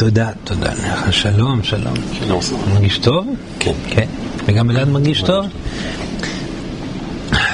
[0.00, 1.12] תודה, תודה לך.
[1.12, 1.94] שלום, שלום.
[2.18, 2.40] שלום.
[2.74, 3.26] מרגיש טוב?
[3.58, 3.72] כן.
[3.90, 4.06] כן.
[4.46, 5.46] וגם אלעד מרגיש טוב?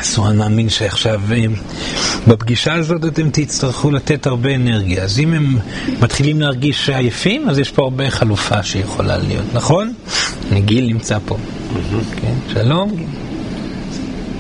[0.03, 1.45] סורן מאמין שעכשיו אה,
[2.29, 5.03] בפגישה הזאת אתם תצטרכו לתת הרבה אנרגיה.
[5.03, 5.59] אז אם הם
[6.01, 9.93] מתחילים להרגיש עייפים, אז יש פה הרבה חלופה שיכולה להיות, נכון?
[10.53, 11.37] גיל נמצא פה.
[12.21, 13.07] כן, שלום.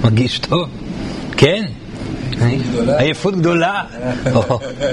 [0.04, 0.68] מרגיש טוב?
[1.36, 1.64] כן?
[2.98, 3.82] עייפות גדולה.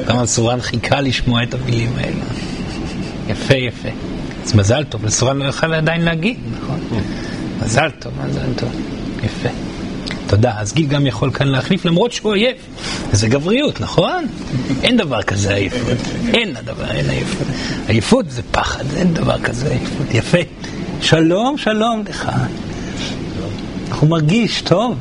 [0.07, 2.52] כמה סורן חיכה לשמוע את המילים האלה.
[3.27, 3.89] יפה, יפה.
[4.45, 6.79] אז מזל טוב, לסורן לא יכל עדיין להגיד, נכון?
[7.63, 8.69] מזל טוב, מזל טוב.
[9.23, 9.49] יפה.
[10.27, 10.53] תודה.
[10.57, 12.57] אז גיל גם יכול כאן להחליף למרות שהוא עייף.
[13.11, 14.25] זה גבריות, נכון?
[14.83, 15.97] אין דבר כזה עייפות.
[16.33, 17.47] אין הדבר, אין עייפות.
[17.87, 20.07] עייפות זה פחד, אין דבר כזה עייפות.
[20.13, 20.37] יפה.
[21.01, 22.31] שלום, שלום לך.
[23.99, 24.95] הוא מרגיש טוב.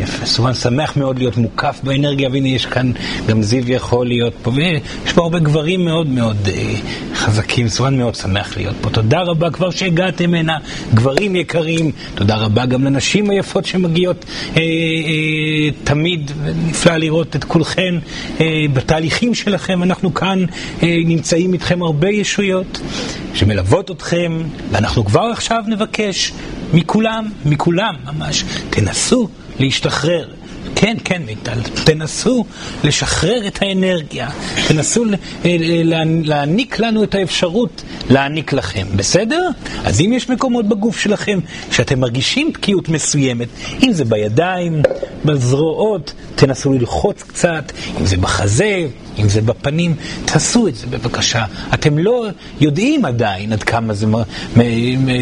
[0.00, 2.92] יפה, סורן שמח מאוד להיות מוקף באנרגיה, והנה יש כאן,
[3.26, 6.74] גם זיו יכול להיות פה, ויש פה הרבה גברים מאוד מאוד אה,
[7.14, 8.90] חזקים, סורן מאוד שמח להיות פה.
[8.90, 10.58] תודה רבה כבר שהגעתם הנה,
[10.94, 14.24] גברים יקרים, תודה רבה גם לנשים היפות שמגיעות
[14.56, 16.30] אה, אה, תמיד,
[16.66, 17.94] נפלא לראות את כולכן
[18.40, 20.44] אה, בתהליכים שלכם, אנחנו כאן
[20.82, 22.80] אה, נמצאים איתכם הרבה ישויות
[23.34, 26.32] שמלוות אתכם, ואנחנו כבר עכשיו נבקש
[26.72, 29.28] מכולם, מכולם ממש, תנסו
[29.58, 30.28] להשתחרר.
[30.74, 32.44] כן, כן, מיטל, תנסו
[32.84, 34.28] לשחרר את האנרגיה,
[34.68, 35.04] תנסו
[36.24, 39.48] להעניק לנו את האפשרות להעניק לכם, בסדר?
[39.84, 41.38] אז אם יש מקומות בגוף שלכם
[41.70, 43.48] שאתם מרגישים תקיעות מסוימת,
[43.82, 44.82] אם זה בידיים,
[45.24, 48.86] בזרועות, תנסו ללחוץ קצת, אם זה בחזה,
[49.18, 51.44] אם זה בפנים, תעשו את זה בבקשה.
[51.74, 52.26] אתם לא
[52.60, 54.06] יודעים עדיין עד כמה זה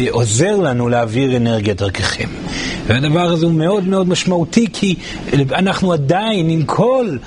[0.09, 2.29] עוזר לנו להעביר אנרגיה דרככם.
[2.87, 4.95] והדבר הזה הוא מאוד מאוד משמעותי, כי
[5.33, 7.17] אנחנו עדיין, עם כל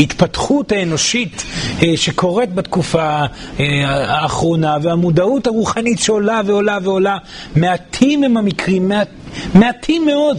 [0.00, 1.44] ההתפתחות האנושית
[1.82, 3.20] אה, שקורית בתקופה
[3.60, 7.18] אה, האחרונה, והמודעות הרוחנית שעולה ועולה ועולה,
[7.56, 9.08] מעטים הם המקרים, מעט,
[9.54, 10.38] מעטים מאוד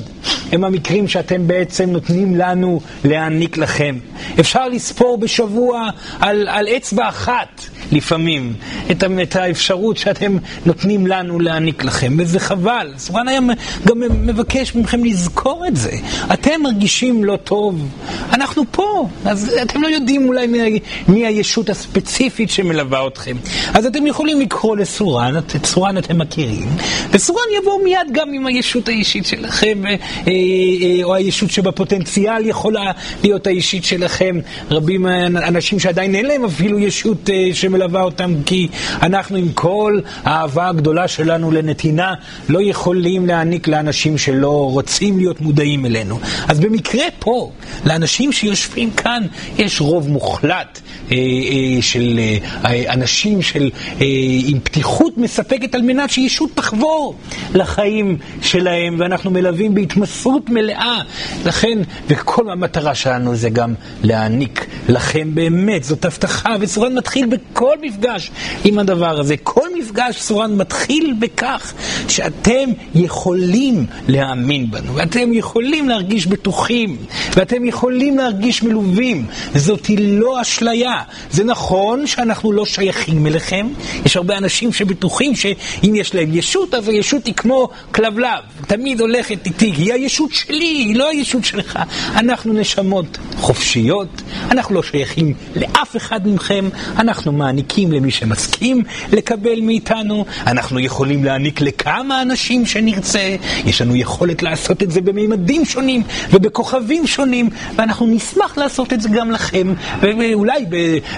[0.52, 3.96] הם המקרים שאתם בעצם נותנים לנו להעניק לכם.
[4.40, 5.90] אפשר לספור בשבוע
[6.20, 7.62] על, על אצבע אחת
[7.92, 8.54] לפעמים
[8.92, 12.94] את, האפשרות שאתם נותנים לנו להעניק לכם, וזה חבל.
[12.98, 13.40] סורן היה
[13.88, 15.92] גם מבקש מכם לזכור את זה.
[16.34, 17.88] אתם מרגישים לא טוב,
[18.34, 23.38] אנחנו פה, אז אתם לא יודעים אולי מי, מי הישות הספציפית שמלווה אתכם.
[23.74, 26.70] אז אתם יכולים לקרוא לסורן, את סורן אתם מכירים,
[27.12, 29.96] וסורן יבוא מיד גם עם הישות האישית שלכם, אה,
[30.28, 32.92] אה, או הישות שבפוטנציאל יכולה
[33.24, 34.40] להיות האישית שלכם.
[34.72, 35.06] רבים
[35.48, 38.68] אנשים שעדיין אין להם אפילו ישות אה, שמלווה אותם, כי
[39.02, 42.14] אנחנו עם כל האהבה הגדולה שלנו לנתינה,
[42.50, 46.20] לא יכולים להעניק לאנשים שלא רוצים להיות מודעים אלינו.
[46.48, 47.52] אז במקרה פה,
[47.86, 49.24] לאנשים שיושבים כאן,
[49.58, 50.80] יש רוב מוחלט
[51.12, 52.20] אה, אה, של
[52.66, 53.70] אה, אנשים של,
[54.02, 54.06] אה,
[54.46, 57.16] עם פתיחות מספקת על מנת שישות תחבור
[57.54, 61.00] לחיים שלהם, ואנחנו מלווים בהתמסרות מלאה.
[61.46, 68.32] לכן, וכל המטרה שלנו זה גם להעניק לכם באמת, זאת הבטחה, וסורן מתחיל בכל מפגש
[68.64, 69.36] עם הדבר הזה.
[69.44, 71.74] כל מפגש סורן מתחיל בכך
[72.08, 76.98] שאתם יכולים להאמין בנו, ואתם יכולים להרגיש בטוחים,
[77.36, 79.26] ואתם יכולים להרגיש מלווים.
[79.56, 81.02] זאת לא אשליה.
[81.32, 83.68] זה נכון שאנחנו לא שייכים אליכם.
[84.06, 88.44] יש הרבה אנשים שבטוחים שאם יש להם ישות, אז הישות היא כמו כלבלב.
[88.68, 91.80] תמיד הולכת איתי, היא הישות שלי, היא לא הישות שלך.
[92.16, 94.22] אנחנו נשמות חופשיות,
[94.52, 101.62] אנחנו לא שייכים לאף אחד מכם, אנחנו מעניקים למי שמסכים לקבל מאיתנו, אנחנו יכולים להעניק
[101.62, 103.36] לכמה אנשים שנרצה,
[103.66, 109.10] יש לנו יכולת לעשות את זה בממדים שונים ובכוכבים שונים, ואנחנו נשמח לעשות את זה
[109.10, 110.66] גם לכם, ואולי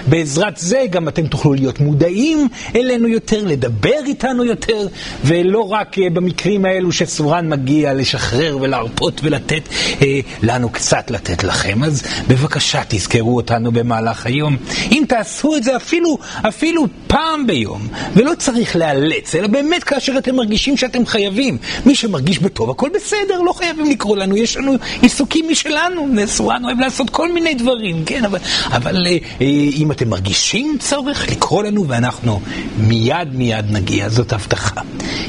[0.06, 4.86] בעזרת זה גם אתם תוכלו להיות מודעים אלינו יותר, לדבר איתנו יותר,
[5.24, 9.62] ולא רק אה, במקרים האלו שסורן מגיע לשחרר ולהרפות ולתת
[10.02, 11.84] אה, לנו קצת לתת לכם.
[11.84, 14.56] אז בבקשה תזכרו אותנו במהלך היום.
[14.92, 20.36] אם תעשו את זה אפילו, אפילו פעם ביום, ולא צריך לאלץ, אלא באמת כאשר אתם
[20.36, 21.58] מרגישים שאתם חייבים.
[21.86, 26.80] מי שמרגיש בטוב, הכל בסדר, לא חייבים לקרוא לנו, יש לנו עיסוקים משלנו, סורן אוהב
[26.80, 29.46] לעשות כל מיני דברים, כן, אבל, אבל אה, אה,
[29.76, 32.40] אם אתם מרגישים צורך, לקרוא לנו ואנחנו
[32.78, 34.80] מיד מיד נגיע, זאת הבטחה.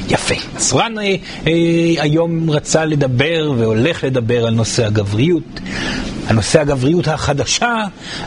[0.08, 0.34] יפה.
[0.58, 1.16] סורן אה,
[1.98, 5.60] היום רצה לדבר והולך לדבר על נושא הגבריות.
[6.30, 7.74] הנושא הגבריות החדשה,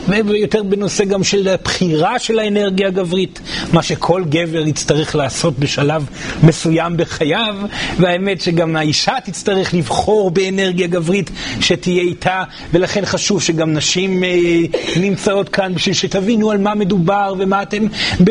[0.08, 3.40] ויותר בנושא גם של הבחירה של האנרגיה הגברית,
[3.72, 6.06] מה שכל גבר יצטרך לעשות בשלב
[6.42, 7.54] מסוים בחייו,
[7.98, 11.30] והאמת שגם האישה תצטרך לבחור באנרגיה גברית
[11.60, 12.42] שתהיה איתה,
[12.72, 14.30] ולכן חשוב שגם נשים אה,
[14.96, 17.86] נמצאות כאן בשביל שתבינו על מה מדובר ומה אתן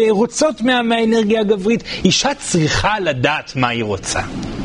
[0.10, 1.84] רוצות מה, מהאנרגיה הגברית.
[2.06, 4.20] אישה צריכה לדעת מה היא רוצה.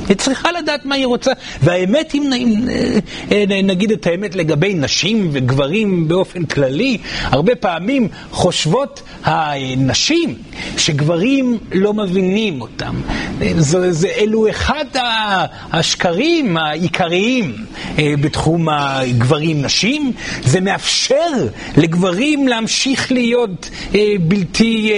[0.08, 1.32] היא צריכה לדעת מה היא רוצה,
[1.62, 2.30] והאמת, אם,
[2.70, 2.98] אה,
[3.32, 10.34] אה, נגיד את האמת לגבי נשים וגברים באופן כללי, הרבה פעמים חושבות הנשים
[10.76, 12.94] שגברים לא מבינים אותם.
[13.56, 14.84] זה, זה, אלו אחד
[15.72, 17.54] השקרים העיקריים
[17.98, 20.12] אה, בתחום הגברים-נשים.
[20.44, 21.46] זה מאפשר
[21.76, 23.70] לגברים להמשיך להיות
[24.20, 24.92] בלתי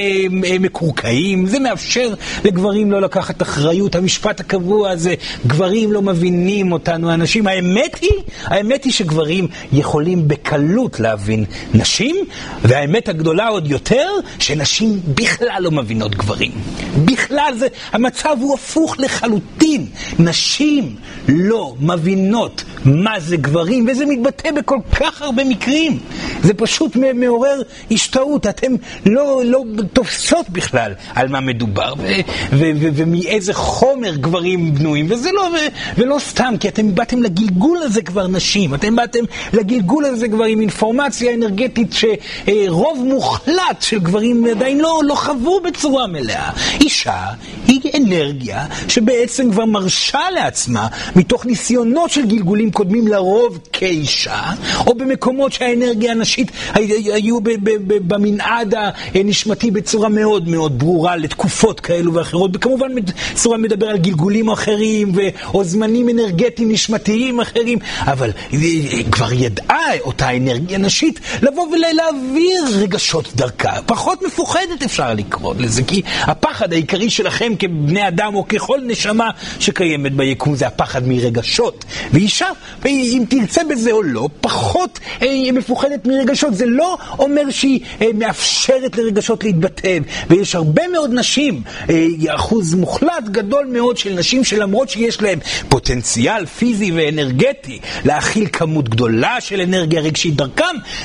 [0.60, 2.14] מקורקעים, זה מאפשר
[2.44, 3.94] לגברים לא לקחת אחריות.
[3.94, 5.14] המשפט הקבוע הזה,
[5.46, 7.46] גברים לא מבינים אותנו, אנשים.
[7.46, 8.10] האמת היא,
[8.44, 11.44] האמת היא שגברים יכולים בקלות להבין
[11.74, 12.16] נשים,
[12.62, 14.08] והאמת הגדולה עוד יותר,
[14.38, 16.52] שנשים בכלל לא מבינות גברים.
[17.04, 19.86] בכלל זה, המצב הוא הפוך לחלוטין.
[20.18, 20.96] נשים
[21.28, 25.98] לא מבינות מה זה גברים, וזה מתבטא בכל כך הרבה מקרים.
[26.42, 28.46] זה פשוט מעורר השתאות.
[28.46, 28.72] אתם
[29.06, 29.62] לא, לא
[29.92, 31.94] תופסות בכלל על מה מדובר,
[32.52, 35.48] ומאיזה חומר גברים בנויים, וזה לא,
[35.96, 40.60] ולא סתם, כי אתם באתם לגלגול הזה כבר נשים, אתם באתם לגלגול הזה כבר עם
[40.60, 46.50] אינפורמציה אנרגטית שרוב מוחלט של גברים עדיין לא, לא חוו בצורה מלאה.
[46.80, 47.26] אישה
[47.66, 54.42] היא אנרגיה שבעצם כבר מרשה לעצמה, מתוך ניסיונות של גלגולים קודמים לרוב כאישה,
[54.86, 57.38] או במקומות שהאנרגיה הנשית היו
[57.86, 58.74] במנעד
[59.14, 64.79] הנשמתי בצורה מאוד מאוד ברורה לתקופות כאלו ואחרות, וכמובן בצורה מדבר על גלגולים אחרים,
[65.54, 68.30] או זמנים אנרגטיים נשמתיים אחרים, אבל
[69.12, 73.82] כבר ידעה אותה אנרגיה נשית לבוא ולהעביר רגשות דרכה.
[73.86, 79.30] פחות מפוחדת אפשר לקרוא לזה, כי הפחד העיקרי שלכם כבני אדם או ככל נשמה
[79.60, 81.84] שקיימת ביקום זה הפחד מרגשות.
[82.12, 82.46] ואישה,
[82.86, 86.54] אם תרצה בזה או לא, פחות אה, מפוחדת מרגשות.
[86.54, 89.98] זה לא אומר שהיא אה, מאפשרת לרגשות להתבטא.
[90.30, 96.46] ויש הרבה מאוד נשים, אה, אחוז מוחלט גדול מאוד של נשים שלמרות שיש להן פוטנציאל
[96.46, 100.64] פיזי ואנרגטי להכיל כמות גדולה של אנרגיה רגשית דרכם,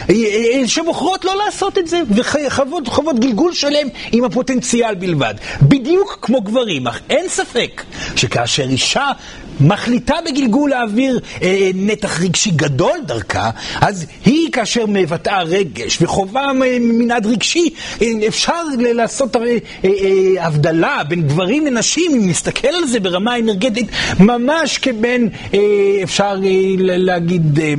[0.10, 5.34] אה, אה, שבוחרות לא לעשות את זה, וחוות גלגול שלם עם הפוטנציאל בלבד.
[5.62, 7.84] בדיוק כמו גברים, אך אין ספק
[8.16, 9.12] שכאשר אישה
[9.60, 13.50] מחליטה בגלגול להעביר אה, אה, נתח רגשי גדול דרכה,
[13.82, 17.70] אז היא כאשר מבטאה רגש וחובה מנעד רגשי,
[18.02, 19.42] אה, אפשר לעשות אה,
[19.86, 23.88] אה, הבדלה בין גברים לנשים, אם נסתכל על זה ברמה אנרגטית,
[24.20, 25.60] ממש כבין, אה,
[26.04, 27.74] אפשר אה, להגיד, אה,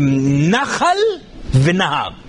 [0.50, 0.96] נחל
[1.62, 2.25] ונהר.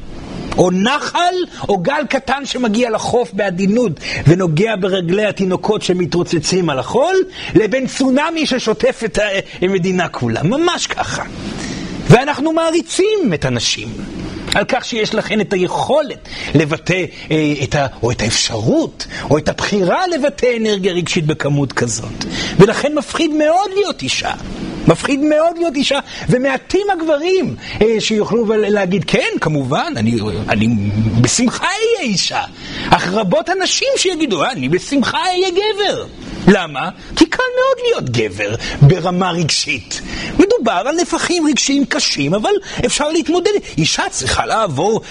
[0.58, 1.36] או נחל,
[1.70, 3.92] או גל קטן שמגיע לחוף בעדינות
[4.28, 7.16] ונוגע ברגלי התינוקות שמתרוצצים על החול,
[7.56, 9.20] לבין צונאמי ששוטף את
[9.62, 10.44] המדינה כולה.
[10.44, 11.24] ממש ככה.
[12.10, 13.88] ואנחנו מעריצים את הנשים.
[14.56, 19.50] על כך שיש לכן את היכולת לבטא אה, את ה, או את האפשרות, או את
[19.50, 22.26] הבחירה לבטא אנרגיה רגשית בכמות כזאת.
[22.60, 24.32] ולכן מפחיד מאוד להיות אישה.
[24.88, 26.00] מפחיד מאוד להיות אישה,
[26.30, 30.18] ומעטים הגברים אה, שיוכלו להגיד, כן, כמובן, אני,
[30.50, 30.68] אני
[31.22, 32.42] בשמחה אהיה אישה.
[32.90, 36.06] אך רבות הנשים שיגידו, אה, אני בשמחה אהיה גבר.
[36.48, 36.90] למה?
[37.16, 40.02] כי קל מאוד להיות גבר ברמה רגשית.
[40.40, 42.50] מדובר על נפחים רגשיים קשים, אבל
[42.86, 43.52] אפשר להתמודד.
[43.78, 45.02] אישה צריכה לעבור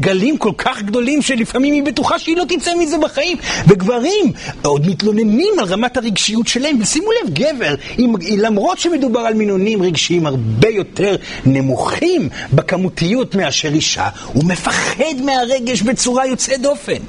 [0.00, 3.36] גלים כל כך גדולים שלפעמים היא בטוחה שהיא לא תצא מזה בחיים.
[3.68, 4.32] וגברים
[4.62, 6.80] עוד מתלוננים על רמת הרגשיות שלהם.
[6.80, 14.08] ושימו לב, גבר, אם, למרות שמדובר על מינונים רגשיים הרבה יותר נמוכים בכמותיות מאשר אישה,
[14.32, 17.02] הוא מפחד מהרגש בצורה יוצאת דופן.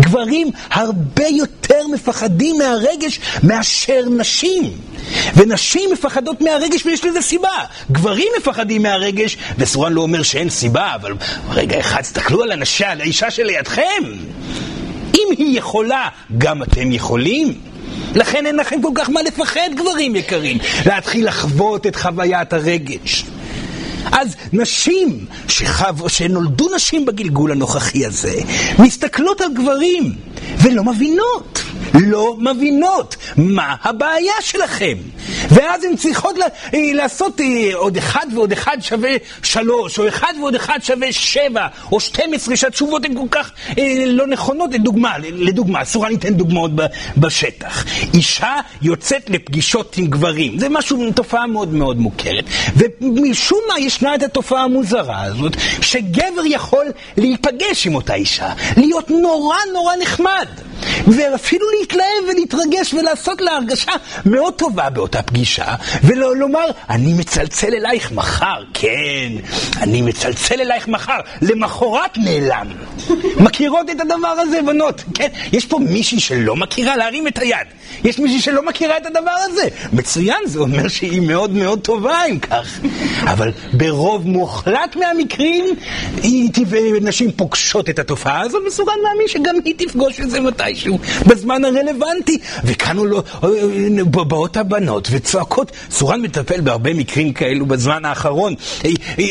[0.00, 4.72] גברים הרבה יותר מפחדים מהרגש מאשר נשים.
[5.36, 7.58] ונשים מפחדות מהרגש ויש לזה סיבה.
[7.92, 11.14] גברים מפחדים מהרגש, וסורן לא אומר שאין סיבה, אבל
[11.50, 14.02] רגע אחד, תסתכלו על הנשה, על האישה שלידכם.
[15.14, 16.08] אם היא יכולה,
[16.38, 17.54] גם אתם יכולים.
[18.14, 23.24] לכן אין לכם כל כך מה לפחד, גברים יקרים, להתחיל לחוות את חוויית הרגש.
[24.12, 28.34] אז נשים שחו, שנולדו נשים בגלגול הנוכחי הזה,
[28.78, 30.12] מסתכלות על גברים
[30.62, 31.62] ולא מבינות,
[32.00, 34.96] לא מבינות מה הבעיה שלכם.
[35.50, 36.36] ואז הן צריכות
[36.72, 37.40] לעשות
[37.74, 39.10] עוד אחד ועוד אחד שווה
[39.42, 43.50] שלוש, או אחד ועוד אחד שווה שבע, או שתים עשרה, שהתשובות הן כל כך
[44.06, 44.70] לא נכונות.
[44.72, 46.70] לדוגמה, לדוגמה, אסורה ניתן דוגמאות
[47.16, 47.84] בשטח.
[48.14, 52.44] אישה יוצאת לפגישות עם גברים, זה משהו, תופעה מאוד מאוד מוכרת.
[52.76, 56.86] ומשום מה ישנה את התופעה המוזרה הזאת, שגבר יכול
[57.16, 60.46] להיפגש עם אותה אישה, להיות נורא נורא נחמד.
[61.06, 63.92] ואפילו להתלהב ולהתרגש ולעשות לה הרגשה
[64.26, 65.74] מאוד טובה באותה פגישה,
[66.04, 69.32] ולומר, אני מצלצל אלייך מחר, כן,
[69.80, 72.66] אני מצלצל אלייך מחר, למחרת נעלם.
[73.40, 75.04] מכירות את הדבר הזה, בנות?
[75.14, 77.66] כן, יש פה מישהי שלא מכירה להרים את היד.
[78.04, 79.68] יש מישהי שלא מכירה את הדבר הזה.
[79.92, 82.80] מצוין, זה אומר שהיא מאוד מאוד טובה אם כך.
[83.22, 85.64] אבל ברוב מוחלט מהמקרים,
[86.22, 86.50] היא
[86.94, 92.38] ונשים פוגשות את התופעה הזאת, מסוגל להאמין שגם היא תפגוש את זה מתישהו, בזמן הרלוונטי.
[92.64, 93.22] וכאן לא,
[94.24, 98.54] באות הבנות וצועקות, סורן מטפל בהרבה מקרים כאלו בזמן האחרון.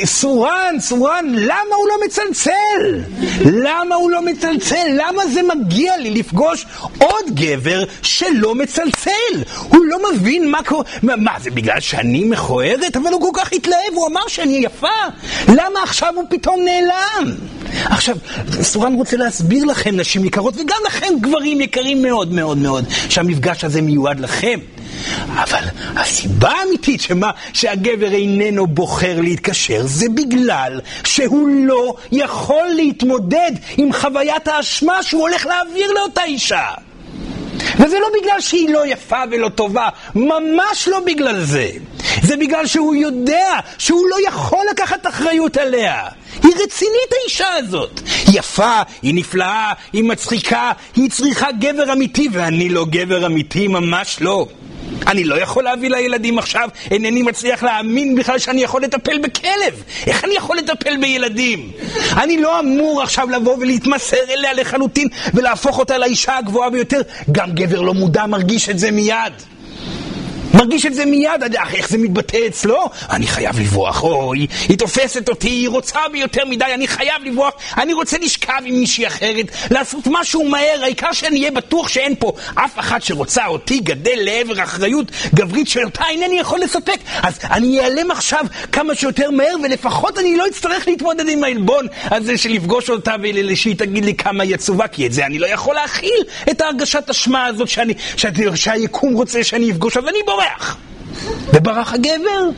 [0.05, 3.01] סורן, סורן, למה הוא לא מצלצל?
[3.45, 4.87] למה הוא לא מצלצל?
[4.89, 6.65] למה זה מגיע לי לפגוש
[6.97, 9.43] עוד גבר שלא מצלצל?
[9.69, 10.83] הוא לא מבין מה קורה.
[11.03, 12.97] מה, זה בגלל שאני מכוערת?
[12.97, 14.87] אבל הוא כל כך התלהב, הוא אמר שאני יפה.
[15.47, 17.35] למה עכשיו הוא פתאום נעלם?
[17.85, 18.17] עכשיו,
[18.61, 23.81] סורן רוצה להסביר לכם, נשים יקרות, וגם לכם, גברים יקרים מאוד מאוד מאוד, שהמפגש הזה
[23.81, 24.59] מיועד לכם.
[25.33, 25.63] אבל
[25.95, 34.47] הסיבה האמיתית שמה שהגבר איננו בוחר להתקשר זה בגלל שהוא לא יכול להתמודד עם חוויית
[34.47, 36.63] האשמה שהוא הולך להעביר לאותה אישה.
[37.79, 41.69] וזה לא בגלל שהיא לא יפה ולא טובה, ממש לא בגלל זה.
[42.21, 46.03] זה בגלל שהוא יודע שהוא לא יכול לקחת אחריות עליה.
[46.43, 48.01] היא רצינית האישה הזאת.
[48.27, 54.17] היא יפה, היא נפלאה, היא מצחיקה, היא צריכה גבר אמיתי, ואני לא גבר אמיתי, ממש
[54.21, 54.47] לא.
[55.07, 59.83] אני לא יכול להביא לילדים עכשיו, אינני מצליח להאמין בכלל שאני יכול לטפל בכלב.
[60.07, 61.71] איך אני יכול לטפל בילדים?
[62.17, 67.01] אני לא אמור עכשיו לבוא ולהתמסר אליה לחלוטין ולהפוך אותה לאישה הגבוהה ביותר.
[67.31, 69.33] גם גבר לא מודע מרגיש את זה מיד.
[70.55, 71.43] מרגיש את זה מיד,
[71.73, 72.89] איך זה מתבטא אצלו?
[73.09, 77.53] אני חייב לברוח, אוי, היא תופסת אותי, היא רוצה בי יותר מדי, אני חייב לברוח,
[77.77, 82.31] אני רוצה לשכב עם מישהי אחרת, לעשות משהו מהר, העיקר שאני אהיה בטוח שאין פה
[82.55, 86.97] אף אחת שרוצה אותי גדל לעבר אחריות גברית שאותה אינני יכול לספק.
[87.23, 92.37] אז אני אעלם עכשיו כמה שיותר מהר, ולפחות אני לא אצטרך להתמודד עם העלבון הזה
[92.37, 93.15] של לפגוש אותה
[93.51, 97.09] ושהיא תגיד לי כמה היא עצובה, כי את זה אני לא יכול להכיל, את ההרגשת
[97.09, 97.93] אשמה הזאת שאני,
[98.55, 100.44] שהיקום רוצה שאני אפגוש, אז אני בורח.
[100.45, 100.77] בורח.
[101.53, 102.49] וברח הגבר.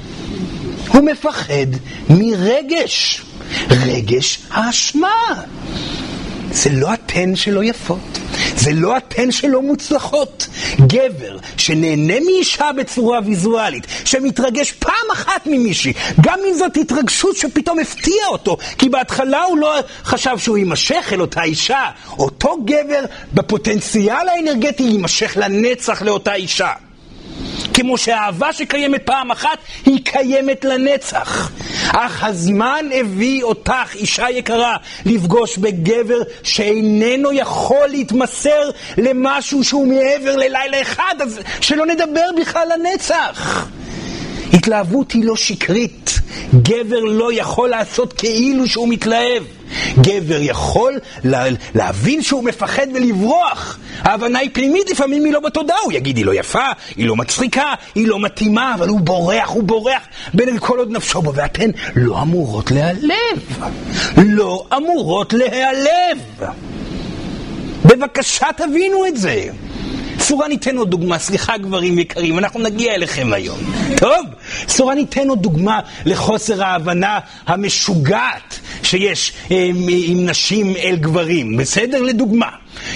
[0.88, 1.67] הוא מפחד
[2.10, 3.22] מרגש,
[3.70, 5.44] רגש האשמה.
[6.51, 8.20] זה לא אתן שלא יפות,
[8.56, 10.48] זה לא אתן שלא מוצלחות.
[10.88, 18.27] גבר שנהנה מאישה בצורה ויזואלית, שמתרגש פעם אחת ממישהי, גם אם זאת התרגשות שפתאום הפתיעה
[18.27, 21.86] אותו, כי בהתחלה הוא לא חשב שהוא יימשך אל אותה אישה.
[22.17, 26.72] אותו גבר בפוטנציאל האנרגטי יימשך לנצח לאותה אישה.
[27.73, 31.51] כמו שהאהבה שקיימת פעם אחת, היא קיימת לנצח.
[31.91, 40.81] אך הזמן הביא אותך, אישה יקרה, לפגוש בגבר שאיננו יכול להתמסר למשהו שהוא מעבר ללילה
[40.81, 43.67] אחד, אז שלא נדבר בכלל לנצח.
[44.54, 46.20] התלהבות היא לא שקרית.
[46.62, 49.44] גבר לא יכול לעשות כאילו שהוא מתלהב.
[50.01, 53.80] גבר יכול לה, להבין שהוא מפחד ולברוח.
[54.01, 55.77] ההבנה היא פנימית, לפעמים היא לא בתודעה.
[55.84, 59.63] הוא יגיד, היא לא יפה, היא לא מצחיקה, היא לא מתאימה, אבל הוא בורח, הוא
[59.63, 60.01] בורח
[60.34, 63.63] בין כל עוד נפשו בו, ואתן לא אמורות להיעלב.
[64.18, 66.18] לא אמורות להיעלב.
[67.86, 69.50] בבקשה תבינו את זה.
[70.27, 73.57] צורה ניתן עוד דוגמה, סליחה גברים יקרים, אנחנו נגיע אליכם היום.
[73.98, 74.25] טוב,
[74.65, 79.69] צורה ניתן עוד דוגמה לחוסר ההבנה המשוגעת שיש אה,
[80.07, 81.57] עם נשים אל גברים.
[81.57, 82.01] בסדר?
[82.01, 82.48] לדוגמה.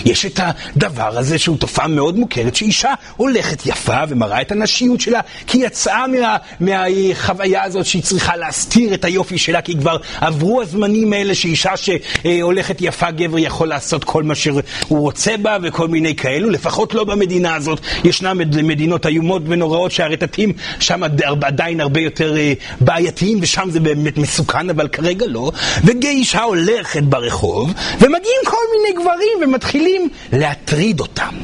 [0.05, 5.19] יש את הדבר הזה שהוא תופעה מאוד מוכרת, שאישה הולכת יפה ומראה את הנשיות שלה,
[5.47, 10.61] כי היא יצאה מה, מהחוויה הזאת שהיא צריכה להסתיר את היופי שלה, כי כבר עברו
[10.61, 16.15] הזמנים האלה שאישה שהולכת יפה, גבר יכול לעשות כל מה שהוא רוצה בה וכל מיני
[16.15, 17.79] כאלו, לפחות לא במדינה הזאת.
[18.03, 21.01] ישנן מדינות איומות ונוראות שהרטטים שם
[21.41, 25.51] עדיין הרבה יותר אה, בעייתיים, ושם זה באמת מסוכן, אבל כרגע לא.
[25.83, 29.90] ואישה הולכת ברחוב, ומגיעים כל מיני גברים ומתחילים...
[29.91, 31.35] מתחילים להטריד אותם.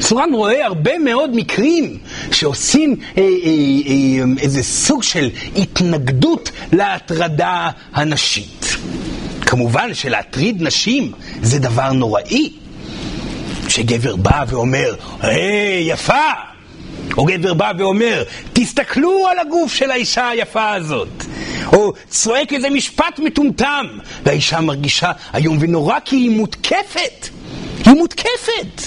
[0.00, 1.98] סורן רואה הרבה מאוד מקרים
[2.32, 8.76] שעושים אה, אה, אה, איזה סוג של התנגדות להטרדה הנשית.
[9.40, 12.50] כמובן שלהטריד נשים זה דבר נוראי.
[13.66, 16.32] כשגבר בא ואומר, היי, יפה,
[17.16, 21.24] או גבר בא ואומר, תסתכלו על הגוף של האישה היפה הזאת.
[21.72, 23.86] או צועק איזה משפט מטומטם,
[24.24, 27.28] והאישה מרגישה איום ונורא כי היא מותקפת.
[27.86, 28.82] היא מותקפת.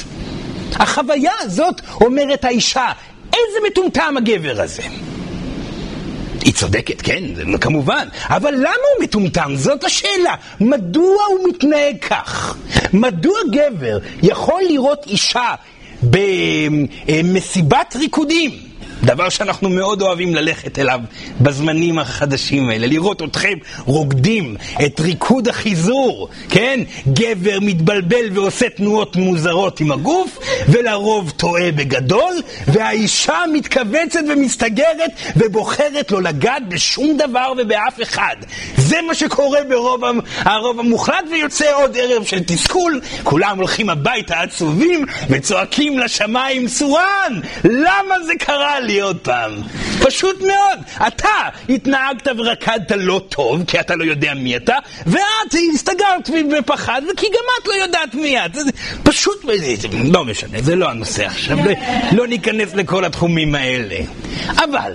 [0.76, 2.88] החוויה הזאת, אומרת האישה,
[3.34, 4.84] איזה מטומטם הגבר הזה.
[6.42, 7.24] היא צודקת, כן,
[7.62, 8.08] כמובן.
[8.30, 9.56] אבל למה הוא מטומטם?
[9.56, 10.36] זאת השאלה.
[10.60, 12.58] מדוע הוא מתנהג כך?
[12.94, 15.54] מדוע גבר יכול לראות אישה
[16.12, 18.52] במסיבת ריקודים?
[19.06, 21.00] דבר שאנחנו מאוד אוהבים ללכת אליו
[21.42, 23.54] בזמנים החדשים האלה, לראות אתכם
[23.86, 26.80] רוקדים את ריקוד החיזור, כן?
[27.08, 32.34] גבר מתבלבל ועושה תנועות מוזרות עם הגוף, ולרוב טועה בגדול,
[32.68, 38.36] והאישה מתכווצת ומסתגרת ובוחרת לא לגעת בשום דבר ובאף אחד.
[38.78, 40.04] זה מה שקורה ברוב
[40.38, 47.40] הרוב המוחלט, ויוצא עוד ערב של תסכול, כולם הולכים הביתה עצובים וצועקים לשמיים סורן!
[47.64, 48.95] למה זה קרה לי?
[49.02, 49.52] עוד פעם.
[50.04, 51.08] פשוט מאוד.
[51.08, 51.30] אתה
[51.70, 54.76] התנהגת ורקדת לא טוב, כי אתה לא יודע מי אתה,
[55.06, 58.52] ואת הסתגרת בפחד, כי גם את לא יודעת מי את.
[59.04, 59.46] פשוט,
[60.12, 61.58] לא משנה, זה לא הנושא עכשיו.
[62.12, 63.98] לא ניכנס לכל התחומים האלה.
[64.50, 64.92] אבל...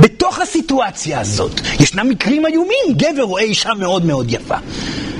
[0.00, 4.56] בתוך הסיטואציה הזאת ישנם מקרים איומים, גבר רואה אישה מאוד מאוד יפה.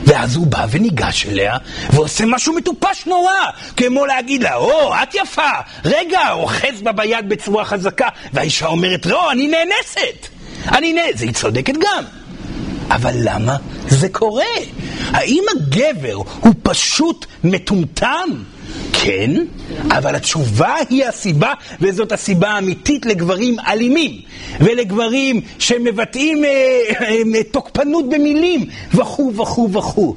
[0.04, 1.57] ואז הוא בא וניגש אליה
[1.93, 3.33] ועושה משהו מטופש נורא,
[3.76, 5.50] כמו להגיד לה, או, את יפה,
[5.85, 10.28] רגע, אוחז בה ביד בצורה חזקה, והאישה אומרת, לא, אני נאנסת,
[10.69, 12.04] אני נאנסת, היא צודקת גם.
[12.91, 13.57] אבל למה
[13.88, 14.45] זה קורה?
[15.11, 18.29] האם הגבר הוא פשוט מטומטם?
[18.93, 19.31] כן,
[19.91, 24.21] אבל התשובה היא הסיבה, וזאת הסיבה האמיתית לגברים אלימים,
[24.61, 30.17] ולגברים שמבטאים אה, אה, אה, תוקפנות במילים, וכו' וכו' וכו'.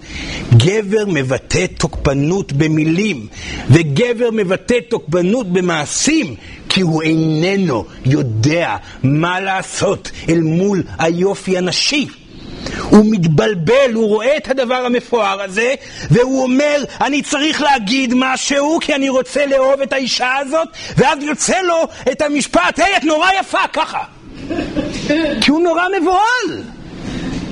[0.58, 3.28] גבר מבטא תוקפנות במילים,
[3.70, 6.36] וגבר מבטא תוקפנות במעשים,
[6.70, 12.08] כי הוא איננו יודע מה לעשות אל מול היופי הנשי.
[12.90, 15.74] הוא מתבלבל, הוא רואה את הדבר המפואר הזה,
[16.12, 21.62] והוא אומר, אני צריך להגיד משהו, כי אני רוצה לאהוב את האישה הזאת, ואז יוצא
[21.62, 24.04] לו את המשפט, היי, את נורא יפה, ככה.
[25.42, 26.64] כי הוא נורא מבוהל.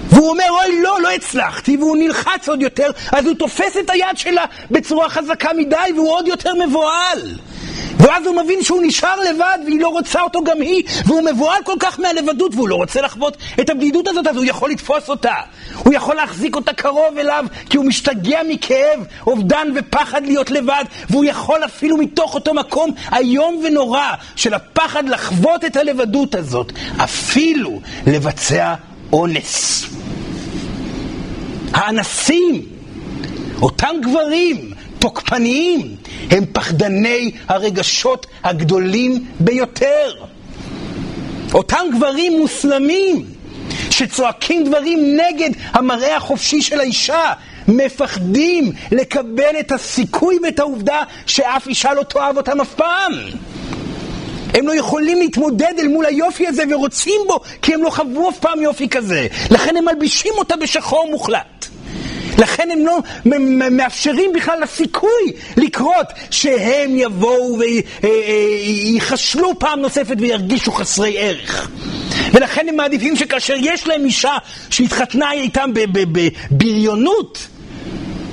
[0.09, 4.17] והוא אומר, אוי, לא, לא הצלחתי, והוא נלחץ עוד יותר, אז הוא תופס את היד
[4.17, 7.19] שלה בצורה חזקה מדי, והוא עוד יותר מבוהל.
[7.99, 11.75] ואז הוא מבין שהוא נשאר לבד והיא לא רוצה אותו גם היא, והוא מבוהל כל
[11.79, 15.33] כך מהלבדות והוא לא רוצה לחוות את הבדידות הזאת, אז הוא יכול לתפוס אותה.
[15.83, 21.25] הוא יכול להחזיק אותה קרוב אליו, כי הוא משתגע מכאב, אובדן ופחד להיות לבד, והוא
[21.25, 28.73] יכול אפילו מתוך אותו מקום איום ונורא של הפחד לחוות את הלבדות הזאת, אפילו לבצע
[29.13, 29.85] אונס.
[31.73, 32.61] האנסים,
[33.61, 35.95] אותם גברים, תוקפניים,
[36.31, 40.25] הם פחדני הרגשות הגדולים ביותר.
[41.53, 43.25] אותם גברים מוסלמים
[43.91, 47.33] שצועקים דברים נגד המראה החופשי של האישה,
[47.67, 53.11] מפחדים לקבל את הסיכוי ואת העובדה שאף אישה לא תאהב אותם אף פעם.
[54.55, 58.39] הם לא יכולים להתמודד אל מול היופי הזה ורוצים בו כי הם לא חוו אף
[58.39, 59.27] פעם יופי כזה.
[59.51, 61.65] לכן הם מלבישים אותה בשחור מוחלט.
[62.37, 62.97] לכן הם לא
[63.71, 71.69] מאפשרים בכלל לסיכוי לקרות שהם יבואו וייחשלו אה, אה, פעם נוספת וירגישו חסרי ערך.
[72.33, 74.37] ולכן הם מעדיפים שכאשר יש להם אישה
[74.69, 77.47] שהתחתנה איתם בבריונות,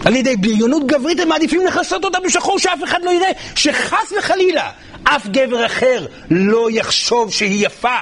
[0.05, 4.71] על ידי בריונות גברית, הם מעדיפים לכסות אותה בשחור שאף אחד לא יראה, שחס וחלילה
[5.05, 7.97] אף גבר אחר לא יחשוב שהיא יפה.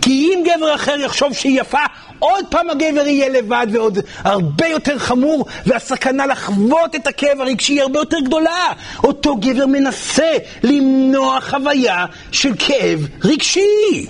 [0.00, 1.84] כי אם גבר אחר יחשוב שהיא יפה,
[2.18, 7.82] עוד פעם הגבר יהיה לבד ועוד הרבה יותר חמור, והסכנה לחוות את הכאב הרגשי היא
[7.82, 8.72] הרבה יותר גדולה.
[9.04, 14.06] אותו גבר מנסה למנוע חוויה של כאב רגשי.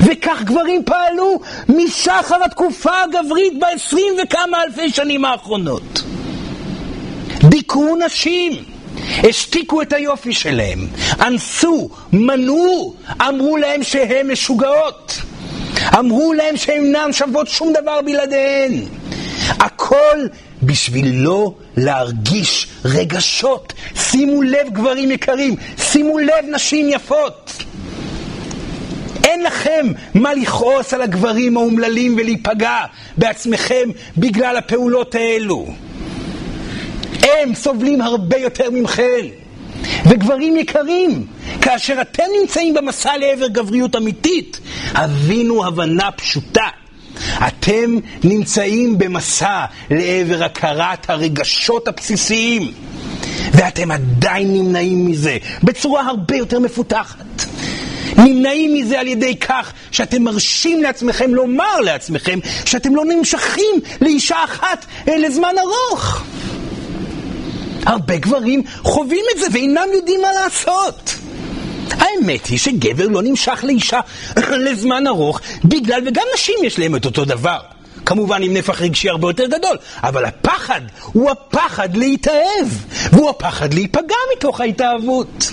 [0.00, 6.02] וכך גברים פעלו משחר התקופה הגברית בעשרים וכמה אלפי שנים האחרונות.
[7.44, 8.73] דיכאו נשים.
[9.28, 10.78] השתיקו את היופי שלהם,
[11.20, 15.22] אנסו, מנעו, אמרו להם שהן משוגעות.
[15.98, 18.72] אמרו להם שהן אינן שוות שום דבר בלעדיהן.
[19.48, 20.26] הכל
[20.62, 23.72] בשביל לא להרגיש רגשות.
[23.94, 27.52] שימו לב, גברים יקרים, שימו לב, נשים יפות.
[29.24, 32.78] אין לכם מה לכעוס על הגברים האומללים ולהיפגע
[33.16, 35.66] בעצמכם בגלל הפעולות האלו.
[37.42, 39.26] הם סובלים הרבה יותר ממכם.
[40.06, 41.26] וגברים יקרים,
[41.60, 44.60] כאשר אתם נמצאים במסע לעבר גבריות אמיתית,
[44.92, 46.68] הבינו הבנה פשוטה.
[47.48, 52.72] אתם נמצאים במסע לעבר הכרת הרגשות הבסיסיים.
[53.52, 57.24] ואתם עדיין נמנעים מזה בצורה הרבה יותר מפותחת.
[58.18, 64.86] נמנעים מזה על ידי כך שאתם מרשים לעצמכם לומר לעצמכם שאתם לא נמשכים לאישה אחת
[65.08, 66.24] אה, לזמן ארוך.
[67.86, 71.14] הרבה גברים חווים את זה ואינם יודעים מה לעשות.
[71.90, 74.00] האמת היא שגבר לא נמשך לאישה
[74.66, 77.58] לזמן ארוך בגלל, וגם נשים יש להם את אותו דבר.
[78.06, 82.68] כמובן עם נפח רגשי הרבה יותר גדול, אבל הפחד הוא הפחד להתאהב,
[83.12, 85.50] והוא הפחד להיפגע מתוך ההתאהבות.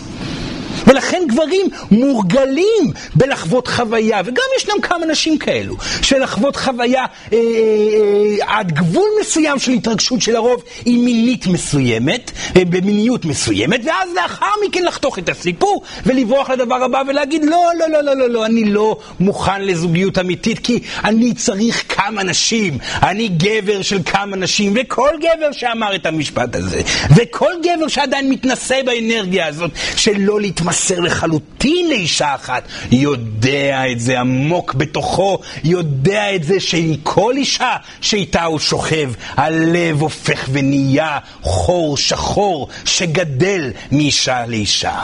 [0.88, 8.58] ולכן גברים מורגלים בלחוות חוויה, וגם ישנם כמה נשים כאלו, שלחוות חוויה אה, אה, אה,
[8.58, 14.46] עד גבול מסוים של התרגשות של הרוב עם מינית מסוימת, אה, במיניות מסוימת, ואז לאחר
[14.68, 18.66] מכן לחתוך את הסיפור ולברוח לדבר הבא ולהגיד לא, לא, לא, לא, לא, לא, אני
[18.66, 25.10] לא מוכן לזוגיות אמיתית כי אני צריך כמה נשים, אני גבר של כמה נשים, וכל
[25.18, 26.82] גבר שאמר את המשפט הזה,
[27.16, 34.00] וכל גבר שעדיין מתנשא באנרגיה הזאת של לא להתמסר מתמסר לחלוטין לאישה אחת, יודע את
[34.00, 41.18] זה עמוק בתוכו, יודע את זה שעם כל אישה שאיתה הוא שוכב, הלב הופך ונהיה
[41.42, 45.00] חור שחור שגדל מאישה לאישה.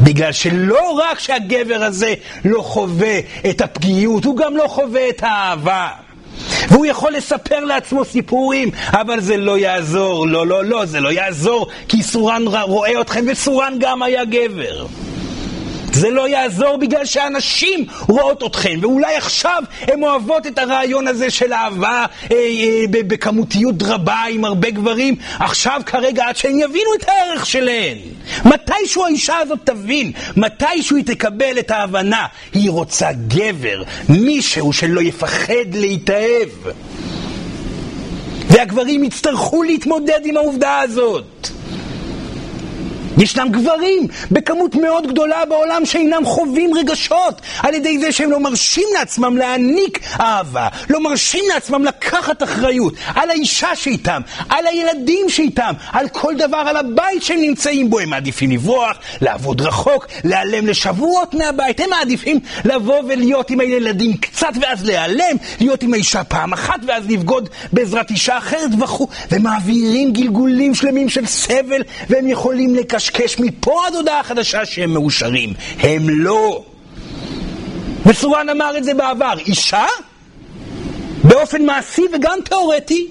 [0.00, 3.18] בגלל שלא רק שהגבר הזה לא חווה
[3.50, 5.88] את הפגיעות, הוא גם לא חווה את האהבה.
[6.68, 11.66] והוא יכול לספר לעצמו סיפורים, אבל זה לא יעזור, לא, לא, לא, זה לא יעזור,
[11.88, 14.86] כי סורן רואה אתכם, וסורן גם היה גבר.
[15.92, 21.52] זה לא יעזור בגלל שאנשים רואות אתכן, ואולי עכשיו הן אוהבות את הרעיון הזה של
[21.52, 27.46] אהבה אה, אה, בכמותיות רבה עם הרבה גברים, עכשיו כרגע עד שהן יבינו את הערך
[27.46, 27.96] שלהן.
[28.44, 35.74] מתישהו האישה הזאת תבין, מתישהו היא תקבל את ההבנה, היא רוצה גבר, מישהו שלא יפחד
[35.74, 36.48] להתאהב.
[38.50, 41.48] והגברים יצטרכו להתמודד עם העובדה הזאת.
[43.18, 48.88] ישנם גברים בכמות מאוד גדולה בעולם שאינם חווים רגשות על ידי זה שהם לא מרשים
[48.98, 56.08] לעצמם להעניק אהבה, לא מרשים לעצמם לקחת אחריות על האישה שאיתם, על הילדים שאיתם, על
[56.08, 57.98] כל דבר, על הבית שהם נמצאים בו.
[57.98, 61.80] הם מעדיפים לברוח, לעבוד רחוק, להיעלם לשבועות מהבית.
[61.80, 67.04] הם מעדיפים לבוא ולהיות עם הילדים קצת ואז להיעלם, להיות עם האישה פעם אחת ואז
[67.08, 73.86] לבגוד בעזרת אישה אחרת וכו', ומעבירים גלגולים שלמים של סבל והם יכולים לקשר לקשקש מפה
[73.86, 75.54] עד הודעה חדשה שהם מאושרים.
[75.78, 76.64] הם לא.
[78.06, 79.34] וסורן אמר את זה בעבר.
[79.46, 79.86] אישה,
[81.24, 83.06] באופן מעשי וגם תיאורטי,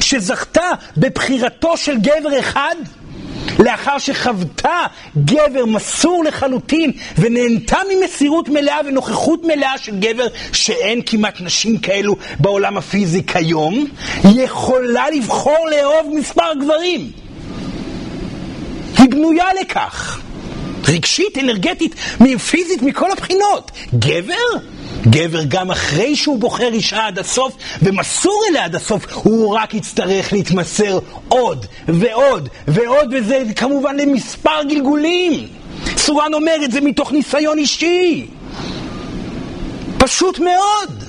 [0.00, 2.74] שזכתה בבחירתו של גבר אחד,
[3.58, 4.80] לאחר שחוותה
[5.24, 12.76] גבר מסור לחלוטין ונהנתה ממסירות מלאה ונוכחות מלאה של גבר שאין כמעט נשים כאלו בעולם
[12.76, 13.86] הפיזי כיום,
[14.24, 17.25] יכולה לבחור לאהוב מספר גברים.
[18.98, 20.20] היא בנויה לכך.
[20.88, 21.94] רגשית, אנרגטית,
[22.50, 23.70] פיזית, מכל הבחינות.
[23.94, 24.58] גבר?
[25.06, 30.32] גבר גם אחרי שהוא בוחר אישה עד הסוף ומסור אליה עד הסוף, הוא רק יצטרך
[30.32, 35.48] להתמסר עוד ועוד ועוד, וזה כמובן למספר גלגולים.
[35.96, 38.26] סורן אומר את זה מתוך ניסיון אישי.
[39.98, 41.04] פשוט מאוד.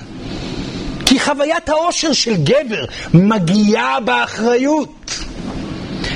[1.06, 5.20] כי חוויית העושר של גבר מגיעה באחריות.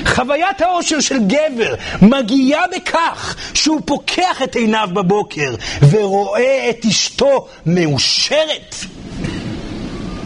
[0.06, 5.54] חוויית האושר של גבר מגיעה בכך שהוא פוקח את עיניו בבוקר
[5.90, 8.74] ורואה את אשתו מאושרת.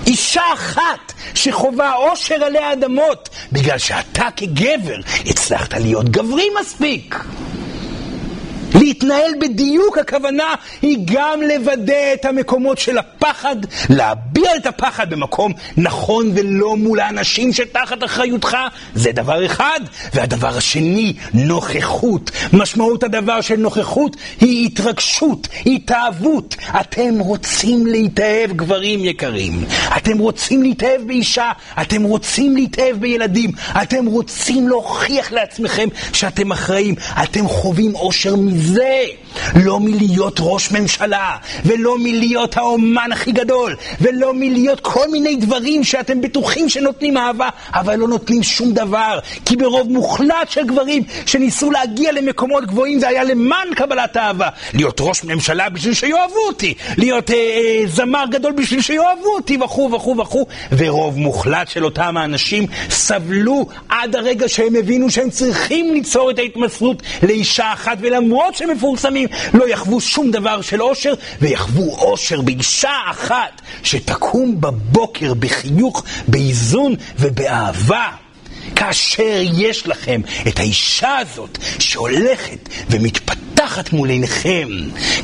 [0.06, 7.14] אישה אחת שחווה אושר עלי אדמות בגלל שאתה כגבר הצלחת להיות גברי מספיק.
[8.78, 13.56] להתנהל בדיוק הכוונה היא גם לוודא את המקומות של הפחד,
[13.90, 18.56] להביע את הפחד במקום נכון ולא מול האנשים שתחת אחריותך,
[18.94, 19.80] זה דבר אחד.
[20.14, 22.30] והדבר השני, נוכחות.
[22.52, 26.56] משמעות הדבר של נוכחות היא התרגשות, התאהבות.
[26.80, 29.64] אתם רוצים להתאהב, גברים יקרים.
[29.96, 33.50] אתם רוצים להתאהב באישה, אתם רוצים להתאהב בילדים,
[33.82, 36.94] אתם רוצים להוכיח לעצמכם שאתם אחראים.
[37.22, 38.65] אתם חווים אושר מזה.
[38.66, 39.02] זה,
[39.54, 46.20] לא מלהיות ראש ממשלה, ולא מלהיות האומן הכי גדול, ולא מלהיות כל מיני דברים שאתם
[46.20, 49.18] בטוחים שנותנים אהבה, אבל לא נותנים שום דבר.
[49.44, 54.48] כי ברוב מוחלט של גברים שניסו להגיע למקומות גבוהים זה היה למען קבלת אהבה.
[54.74, 59.90] להיות ראש ממשלה בשביל שיאהבו אותי, להיות אה, אה, זמר גדול בשביל שיאהבו אותי, וכו'
[59.92, 60.46] וכו' וכו'.
[60.76, 67.02] ורוב מוחלט של אותם האנשים סבלו עד הרגע שהם הבינו שהם צריכים ליצור את ההתמסרות
[67.22, 74.60] לאישה אחת, ולמרות שמפורסמים, לא יחוו שום דבר של אושר, ויחוו אושר באישה אחת שתקום
[74.60, 78.25] בבוקר בחיוך, באיזון ובאהבה.
[78.76, 84.68] כאשר יש לכם את האישה הזאת שהולכת ומתפתחת מול עיניכם,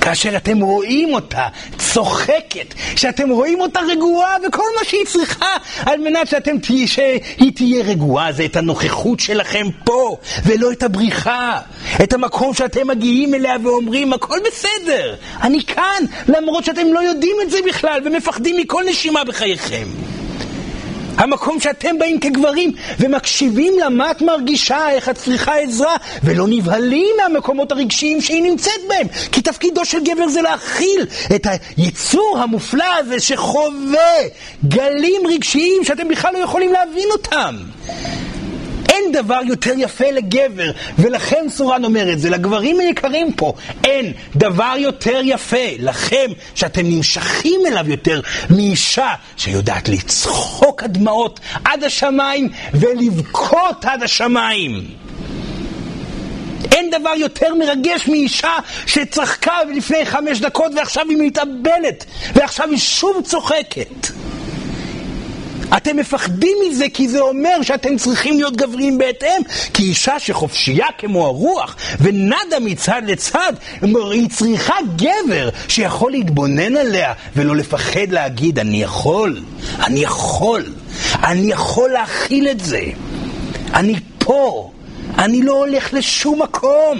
[0.01, 1.47] כאשר אתם רואים אותה
[1.79, 7.85] צוחקת, שאתם רואים אותה רגועה וכל מה שהיא צריכה על מנת שאתם תהיה, שהיא תהיה
[7.85, 11.61] רגועה זה את הנוכחות שלכם פה ולא את הבריחה,
[12.03, 17.51] את המקום שאתם מגיעים אליה ואומרים הכל בסדר, אני כאן למרות שאתם לא יודעים את
[17.51, 19.89] זה בכלל ומפחדים מכל נשימה בחייכם.
[21.17, 27.15] המקום שאתם באים כגברים ומקשיבים לה מה את מרגישה, איך את צריכה עזרה, ולא נבהלים
[27.17, 29.07] מהמקומות הרגשיים שהיא נמצאת בהם.
[29.33, 31.47] כי תפקידו של גבר זה להכיל את
[31.77, 34.19] היצור המופלא הזה שחווה
[34.69, 37.57] גלים רגשיים שאתם בכלל לא יכולים להבין אותם.
[38.93, 43.53] אין דבר יותר יפה לגבר, ולכם סורן אומר את זה, לגברים היקרים פה,
[43.85, 52.49] אין דבר יותר יפה לכם, שאתם נמשכים אליו יותר, מאישה שיודעת לצחוק הדמעות עד השמיים
[52.75, 54.85] ולבכות עד השמיים.
[56.73, 58.53] אין דבר יותר מרגש מאישה
[58.87, 64.09] שצחקה לפני חמש דקות ועכשיו היא מתאבלת ועכשיו היא שוב צוחקת.
[65.77, 69.43] אתם מפחדים מזה כי זה אומר שאתם צריכים להיות גבריים בהתאם.
[69.75, 77.57] כי אישה שחופשייה כמו הרוח ונדה מצד לצד, היא צריכה גבר שיכול להתבונן עליה ולא
[77.57, 79.41] לפחד להגיד, אני יכול,
[79.85, 80.65] אני יכול,
[81.25, 82.83] אני יכול להכיל את זה.
[83.75, 84.71] אני פה,
[85.19, 86.99] אני לא הולך לשום מקום.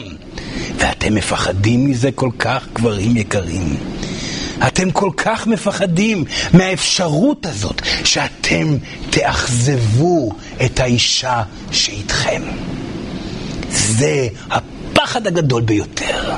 [0.77, 3.77] ואתם מפחדים מזה כל כך, גברים יקרים.
[4.67, 8.77] אתם כל כך מפחדים מהאפשרות הזאת שאתם
[9.11, 10.31] תאכזבו
[10.65, 12.43] את האישה שאיתכם.
[13.69, 16.33] זה הפחד הגדול ביותר,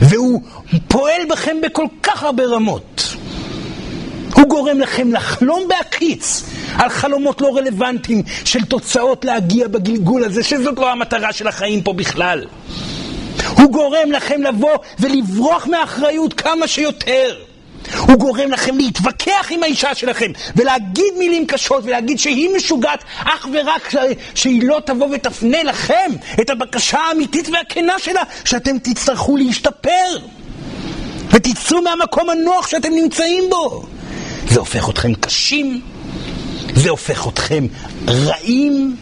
[0.00, 0.42] והוא
[0.88, 3.16] פועל בכם בכל כך הרבה רמות.
[4.34, 6.42] הוא גורם לכם לחלום בהקיץ
[6.74, 11.92] על חלומות לא רלוונטיים של תוצאות להגיע בגלגול הזה, שזאת לא המטרה של החיים פה
[11.92, 12.44] בכלל.
[13.56, 17.49] הוא גורם לכם לבוא ולברוח מאחריות כמה שיותר.
[17.98, 23.92] הוא גורם לכם להתווכח עם האישה שלכם ולהגיד מילים קשות ולהגיד שהיא משוגעת אך ורק
[24.34, 30.18] שהיא לא תבוא ותפנה לכם את הבקשה האמיתית והכנה שלה שאתם תצטרכו להשתפר
[31.30, 33.82] ותצאו מהמקום הנוח שאתם נמצאים בו.
[34.48, 35.80] זה הופך אתכם קשים,
[36.74, 37.66] זה הופך אתכם
[38.08, 38.96] רעים,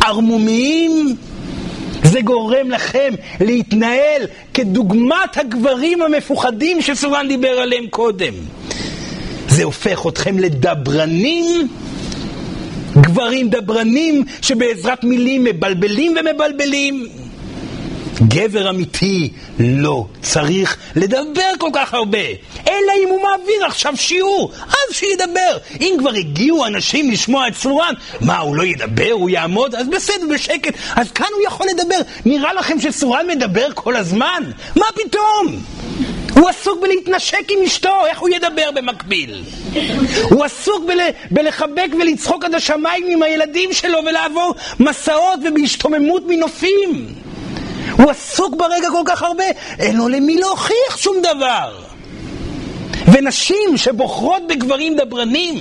[0.00, 1.16] ערמומיים,
[2.12, 4.22] זה גורם לכם להתנהל
[4.54, 8.34] כדוגמת הגברים המפוחדים שסורן דיבר עליהם קודם.
[9.48, 11.68] זה הופך אתכם לדברנים,
[13.00, 17.06] גברים דברנים שבעזרת מילים מבלבלים ומבלבלים.
[18.22, 22.18] גבר אמיתי לא צריך לדבר כל כך הרבה,
[22.68, 25.58] אלא אם הוא מעביר עכשיו שיעור, אז שידבר.
[25.80, 29.74] אם כבר הגיעו אנשים לשמוע את סורן, מה, הוא לא ידבר, הוא יעמוד?
[29.74, 30.74] אז בסדר, בשקט.
[30.96, 31.98] אז כאן הוא יכול לדבר.
[32.24, 34.42] נראה לכם שסורן מדבר כל הזמן?
[34.76, 35.62] מה פתאום?
[36.34, 39.42] הוא עסוק בלהתנשק עם אשתו, איך הוא ידבר במקביל?
[40.30, 40.98] הוא עסוק בל,
[41.30, 47.06] בלחבק ולצחוק עד השמיים עם הילדים שלו ולעבור מסעות ובהשתוממות מנופים.
[47.96, 49.44] הוא עסוק ברגע כל כך הרבה,
[49.78, 51.78] אין לו למי להוכיח שום דבר.
[53.12, 55.58] ונשים שבוחרות בגברים דברנים,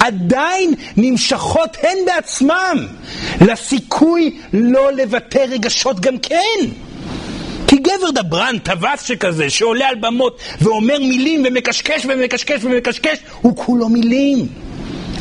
[0.00, 2.86] עדיין נמשכות הן בעצמם
[3.40, 6.66] לסיכוי לא לבטא רגשות גם כן.
[7.66, 13.88] כי גבר דברן, טווס שכזה, שעולה על במות ואומר מילים ומקשקש ומקשקש ומקשקש, הוא כולו
[13.88, 14.46] מילים.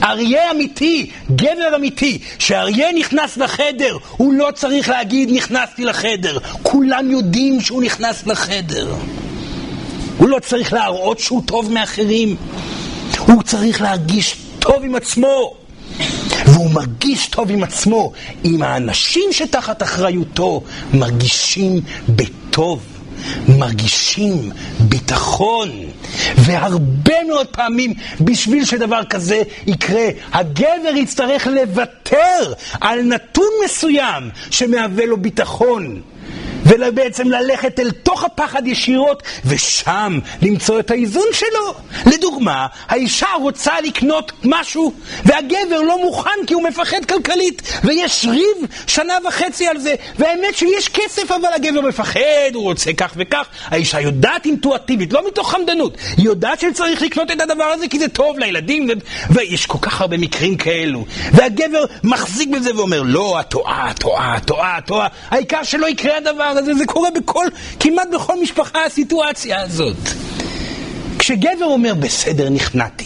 [0.03, 7.61] אריה אמיתי, גבר אמיתי, שאריה נכנס לחדר, הוא לא צריך להגיד נכנסתי לחדר, כולם יודעים
[7.61, 8.95] שהוא נכנס לחדר.
[10.17, 12.35] הוא לא צריך להראות שהוא טוב מאחרים,
[13.19, 15.55] הוא צריך להרגיש טוב עם עצמו.
[16.45, 18.11] והוא מרגיש טוב עם עצמו,
[18.45, 22.98] אם האנשים שתחת אחריותו מרגישים בטוב.
[23.47, 25.69] מרגישים ביטחון.
[26.35, 35.17] והרבה מאוד פעמים, בשביל שדבר כזה יקרה, הגבר יצטרך לוותר על נתון מסוים שמהווה לו
[35.17, 36.01] ביטחון.
[36.69, 41.73] ובעצם ללכת אל תוך הפחד ישירות, ושם למצוא את האיזון שלו.
[42.13, 44.93] לדוגמה, האישה רוצה לקנות משהו,
[45.25, 50.89] והגבר לא מוכן כי הוא מפחד כלכלית, ויש ריב שנה וחצי על זה, והאמת שיש
[50.89, 52.19] כסף אבל הגבר מפחד,
[52.53, 53.47] הוא רוצה כך וכך.
[53.65, 58.07] האישה יודעת אינטואטיבית, לא מתוך חמדנות, היא יודעת שצריך לקנות את הדבר הזה כי זה
[58.07, 58.93] טוב לילדים, ו...
[59.29, 61.05] ויש כל כך הרבה מקרים כאלו.
[61.31, 66.73] והגבר מחזיק בזה ואומר, לא, את טועה, טועה, טועה, טועה, העיקר שלא יקרה הדבר הזה,
[66.73, 67.45] זה קורה בכל,
[67.79, 69.97] כמעט בכל משפחה הסיטואציה הזאת.
[71.19, 73.05] כשגבר אומר, בסדר, נכנעתי,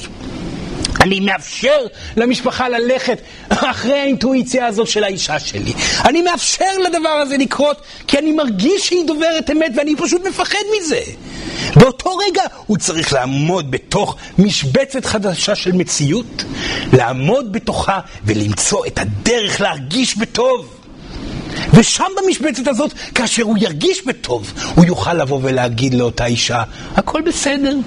[1.02, 1.78] אני מאפשר
[2.18, 5.74] למשפחה ללכת אחרי האינטואיציה הזאת של האישה שלי.
[6.06, 11.02] אני מאפשר לדבר הזה לקרות, כי אני מרגיש שהיא דוברת אמת ואני פשוט מפחד מזה.
[11.76, 16.44] באותו רגע הוא צריך לעמוד בתוך משבצת חדשה של מציאות,
[16.94, 20.73] לעמוד בתוכה ולמצוא את הדרך להרגיש בטוב.
[21.74, 26.64] ושם במשבצת הזאת, כאשר הוא ירגיש בטוב, הוא יוכל לבוא ולהגיד לאותה אישה,
[26.96, 27.78] הכל בסדר,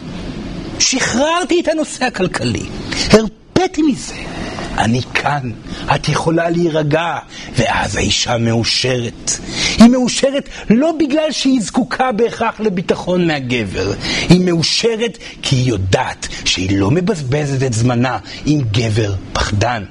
[0.79, 2.63] שחררתי את הנושא הכלכלי,
[3.11, 4.15] הרפאתי מזה.
[4.79, 5.51] אני כאן,
[5.95, 7.19] את יכולה להירגע.
[7.57, 9.31] ואז האישה מאושרת.
[9.79, 13.93] היא מאושרת לא בגלל שהיא זקוקה בהכרח לביטחון מהגבר,
[14.29, 19.85] היא מאושרת כי היא יודעת שהיא לא מבזבזת את זמנה עם גבר פחדן.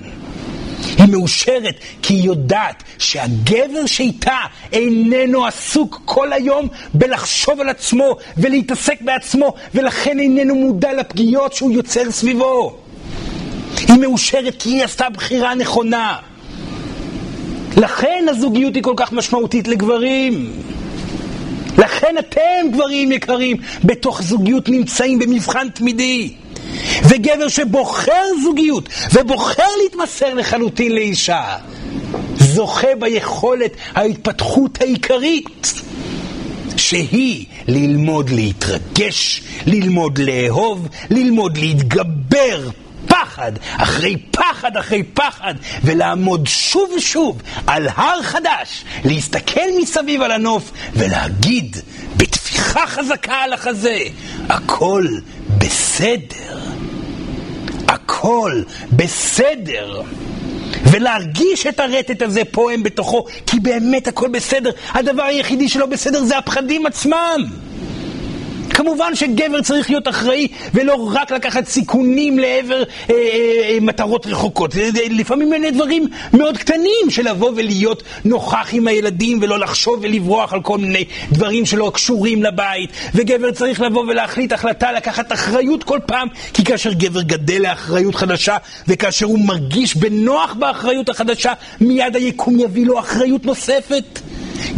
[0.97, 4.38] היא מאושרת כי היא יודעת שהגבר שאיתה
[4.71, 12.12] איננו עסוק כל היום בלחשוב על עצמו ולהתעסק בעצמו, ולכן איננו מודע לפגיעות שהוא יוצר
[12.12, 12.77] סביבו.
[13.77, 16.17] היא מאושרת כי היא עשתה בחירה נכונה.
[17.77, 20.51] לכן הזוגיות היא כל כך משמעותית לגברים.
[21.77, 26.34] לכן אתם, גברים יקרים, בתוך זוגיות נמצאים במבחן תמידי.
[27.04, 31.58] וגבר שבוחר זוגיות ובוחר להתמסר לחלוטין לאישה,
[32.38, 35.73] זוכה ביכולת ההתפתחות העיקרית,
[36.78, 42.69] שהיא ללמוד להתרגש, ללמוד לאהוב, ללמוד להתגבר
[43.08, 50.71] פחד אחרי פחד אחרי פחד, ולעמוד שוב ושוב על הר חדש, להסתכל מסביב על הנוף
[50.93, 51.78] ולהגיד
[52.17, 53.99] בטפיחה חזקה על החזה,
[54.49, 55.06] הכל
[55.49, 56.60] בסדר.
[57.88, 60.01] הכל בסדר.
[60.91, 64.71] ולהרגיש את הרטט הזה פועם בתוכו, כי באמת הכל בסדר.
[64.89, 67.45] הדבר היחידי שלא בסדר זה הפחדים עצמם.
[68.75, 74.75] כמובן שגבר צריך להיות אחראי ולא רק לקחת סיכונים לעבר אה, אה, מטרות רחוקות.
[75.09, 80.61] לפעמים אלה דברים מאוד קטנים של לבוא ולהיות נוכח עם הילדים ולא לחשוב ולברוח על
[80.61, 82.89] כל מיני דברים שלא קשורים לבית.
[83.15, 88.57] וגבר צריך לבוא ולהחליט החלטה לקחת אחריות כל פעם, כי כאשר גבר גדל לאחריות חדשה
[88.88, 94.19] וכאשר הוא מרגיש בנוח באחריות החדשה, מיד היקום יביא לו אחריות נוספת.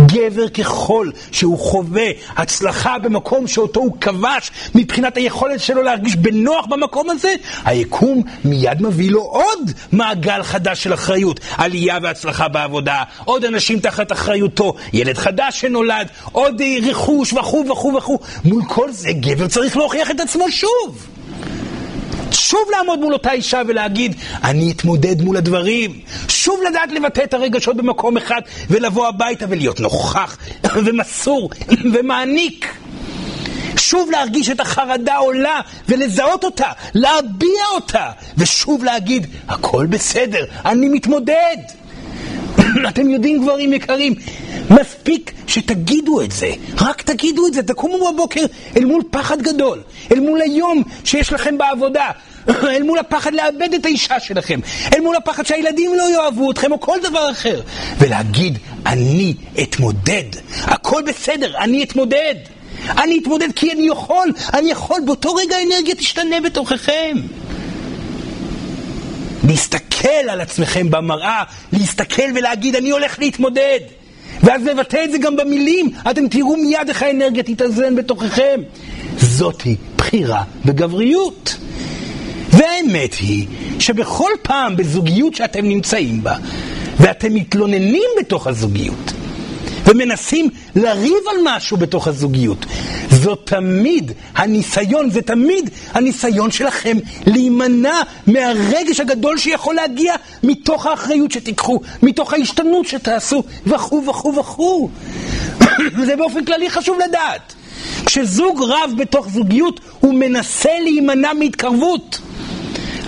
[0.06, 2.08] גבר ככל שהוא חווה
[2.38, 9.12] הצלחה במקום שאותו הוא כבש מבחינת היכולת שלו להרגיש בנוח במקום הזה, היקום מיד מביא
[9.12, 11.40] לו עוד מעגל חדש של אחריות.
[11.58, 18.20] עלייה והצלחה בעבודה, עוד אנשים תחת אחריותו, ילד חדש שנולד, עוד רכוש וכו' וכו' וכו'.
[18.46, 21.08] מול כל זה גבר צריך להוכיח את עצמו שוב.
[22.32, 26.00] שוב לעמוד מול אותה אישה ולהגיד, אני אתמודד מול הדברים.
[26.28, 30.38] שוב לדעת לבטא את הרגשות במקום אחד ולבוא הביתה ולהיות נוכח
[30.86, 31.50] ומסור
[31.94, 32.77] ומעניק.
[33.90, 41.58] שוב להרגיש את החרדה עולה ולזהות אותה, להביע אותה, ושוב להגיד, הכל בסדר, אני מתמודד.
[42.90, 44.16] אתם יודעים, גברים יקרים,
[44.70, 48.46] מספיק שתגידו את זה, רק תגידו את זה, תקומו בבוקר
[48.78, 52.12] אל מול פחד גדול, אל מול היום שיש לכם בעבודה,
[52.76, 54.60] אל מול הפחד לאבד את האישה שלכם,
[54.96, 57.62] אל מול הפחד שהילדים לא יאהבו אתכם או כל דבר אחר,
[57.98, 60.30] ולהגיד, אני אתמודד,
[60.64, 62.36] הכל בסדר, אני אתמודד.
[62.90, 67.18] אני אתמודד כי אני יכול, אני יכול, באותו רגע האנרגיה תשתנה בתוככם.
[69.48, 73.80] להסתכל על עצמכם במראה, להסתכל ולהגיד, אני הולך להתמודד.
[74.44, 78.62] ואז לבטא את זה גם במילים, אתם תראו מיד איך האנרגיה תתאזן בתוככם.
[79.18, 81.58] זאתי בחירה בגבריות.
[82.50, 83.48] והאמת היא
[83.80, 86.36] שבכל פעם בזוגיות שאתם נמצאים בה,
[87.00, 89.14] ואתם מתלוננים בתוך הזוגיות,
[89.88, 92.66] ומנסים לריב על משהו בתוך הזוגיות.
[93.12, 101.80] זו תמיד הניסיון, זה תמיד הניסיון שלכם להימנע מהרגש הגדול שיכול להגיע מתוך האחריות שתיקחו,
[102.04, 104.90] מתוך ההשתנות שתעשו, וכו' וכו' וכו'.
[106.06, 107.54] זה באופן כללי חשוב לדעת.
[108.06, 112.20] כשזוג רב בתוך זוגיות, הוא מנסה להימנע מהתקרבות.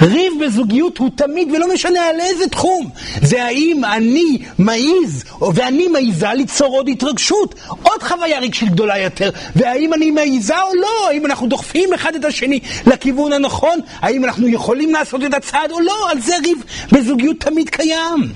[0.01, 2.89] ריב בזוגיות הוא תמיד, ולא משנה על איזה תחום,
[3.21, 9.93] זה האם אני מעז, ואני מעיזה ליצור עוד התרגשות, עוד חוויה רגשית גדולה יותר, והאם
[9.93, 14.93] אני מעיזה או לא, האם אנחנו דוחפים אחד את השני לכיוון הנכון, האם אנחנו יכולים
[14.93, 16.57] לעשות את הצעד או לא, על זה ריב
[16.91, 18.31] בזוגיות תמיד קיים.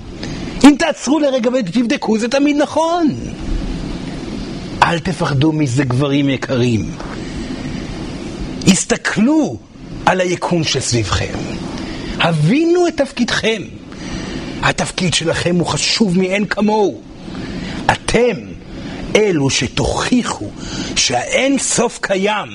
[0.64, 3.08] אם תעצרו לרגע ותבדקו, זה תמיד נכון.
[4.82, 6.90] אל תפחדו מזה, גברים יקרים.
[8.66, 9.56] הסתכלו
[10.06, 11.34] על היקום שסביבכם.
[12.18, 13.62] הבינו את תפקידכם.
[14.62, 17.00] התפקיד שלכם הוא חשוב מאין כמוהו.
[17.92, 18.36] אתם
[19.16, 20.50] אלו שתוכיחו
[20.96, 22.48] שהאין סוף קיים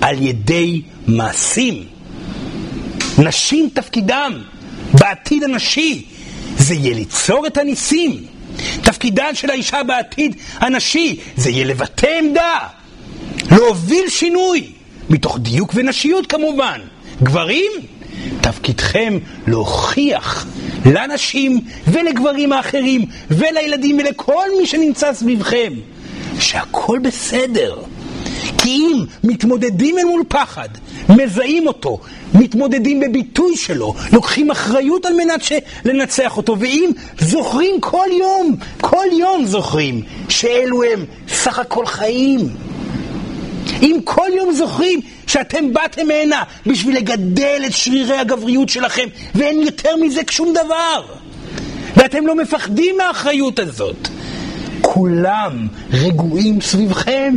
[0.00, 1.84] על ידי מעשים.
[3.18, 4.32] נשים תפקידם
[4.92, 6.04] בעתיד הנשי
[6.58, 8.24] זה יהיה ליצור את הניסים.
[8.82, 12.58] תפקידן של האישה בעתיד הנשי זה יהיה לבטא עמדה,
[13.50, 14.72] להוביל שינוי,
[15.10, 16.80] מתוך דיוק ונשיות כמובן.
[17.22, 17.72] גברים,
[18.40, 20.46] תפקידכם להוכיח
[20.86, 25.72] לנשים ולגברים האחרים ולילדים ולכל מי שנמצא סביבכם
[26.40, 27.82] שהכל בסדר.
[28.58, 30.68] כי אם מתמודדים אל מול פחד,
[31.08, 31.98] מזהים אותו,
[32.34, 35.42] מתמודדים בביטוי שלו, לוקחים אחריות על מנת
[35.84, 36.90] לנצח אותו, ואם
[37.20, 42.48] זוכרים כל יום, כל יום זוכרים שאלו הם סך הכל חיים.
[43.82, 49.96] אם כל יום זוכרים שאתם באתם הנה בשביל לגדל את שרירי הגבריות שלכם, ואין יותר
[49.96, 51.04] מזה שום דבר,
[51.96, 54.08] ואתם לא מפחדים מהאחריות הזאת,
[54.80, 57.34] כולם רגועים סביבכם.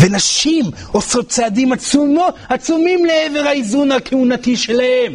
[0.00, 5.12] ונשים עושות צעדים עצומו, עצומים לעבר האיזון הכהונתי שלהם.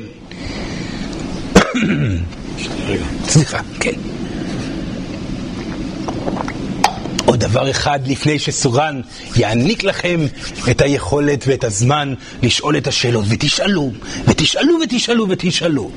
[3.28, 4.15] סליחה, כן.
[7.36, 9.02] עוד דבר אחד לפני שסורן
[9.36, 10.26] יעניק לכם
[10.72, 12.14] את היכולת ואת הזמן
[12.44, 13.92] לשאול את השאלות, ותשאלו,
[14.28, 15.92] ותשאלו ותשאלו ותשאלו.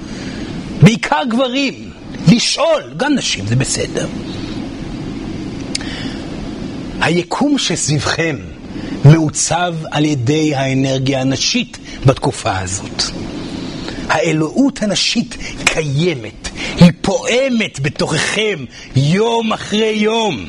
[0.82, 1.90] בעיקר גברים,
[2.28, 4.06] לשאול, גם נשים זה בסדר.
[7.00, 8.36] היקום שסביבכם
[9.04, 13.02] מעוצב על ידי האנרגיה הנשית בתקופה הזאת.
[14.08, 18.64] האלוהות הנשית קיימת, היא פועמת בתוככם
[18.96, 20.44] יום אחרי יום.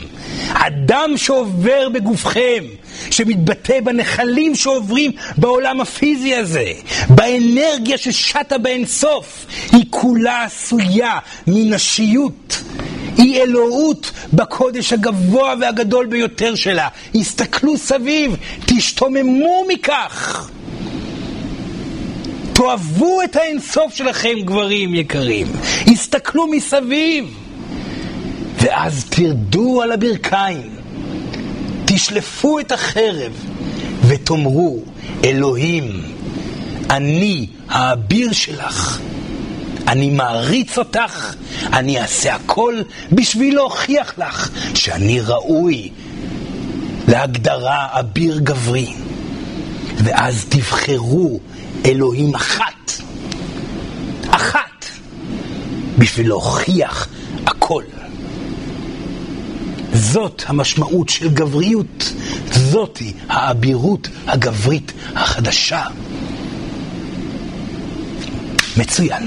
[0.50, 2.64] הדם שעובר בגופכם,
[3.12, 6.72] שמתבטא בנחלים שעוברים בעולם הפיזי הזה,
[7.10, 12.64] באנרגיה ששטה באינסוף, היא כולה עשויה מנשיות.
[13.18, 16.88] היא אלוהות בקודש הגבוה והגדול ביותר שלה.
[17.16, 18.36] הסתכלו סביב,
[18.66, 20.50] תשתוממו מכך.
[22.60, 25.48] תאהבו את האינסוף שלכם, גברים יקרים.
[25.88, 27.38] הסתכלו מסביב.
[28.62, 30.70] ואז תרדו על הברכיים,
[31.86, 33.32] תשלפו את החרב
[34.08, 34.80] ותאמרו,
[35.24, 36.02] אלוהים,
[36.90, 39.00] אני האביר שלך.
[39.88, 41.36] אני מעריץ אותך,
[41.74, 42.82] אני אעשה הכל
[43.12, 45.90] בשביל להוכיח לך שאני ראוי
[47.08, 48.94] להגדרה אביר גברי.
[50.04, 51.40] ואז תבחרו
[51.86, 52.92] אלוהים אחת,
[54.32, 54.86] אחת,
[55.98, 57.08] בשביל להוכיח
[57.46, 57.84] הכל.
[59.94, 62.14] זאת המשמעות של גבריות,
[62.52, 65.84] זאתי האבירות הגברית החדשה.
[68.78, 69.24] מצוין.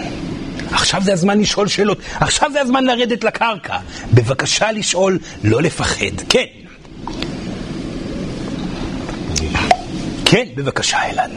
[0.73, 3.77] עכשיו זה הזמן לשאול שאלות, עכשיו זה הזמן לרדת לקרקע.
[4.15, 6.21] בבקשה לשאול, לא לפחד.
[6.29, 6.45] כן.
[10.33, 11.31] כן, בבקשה, אילן.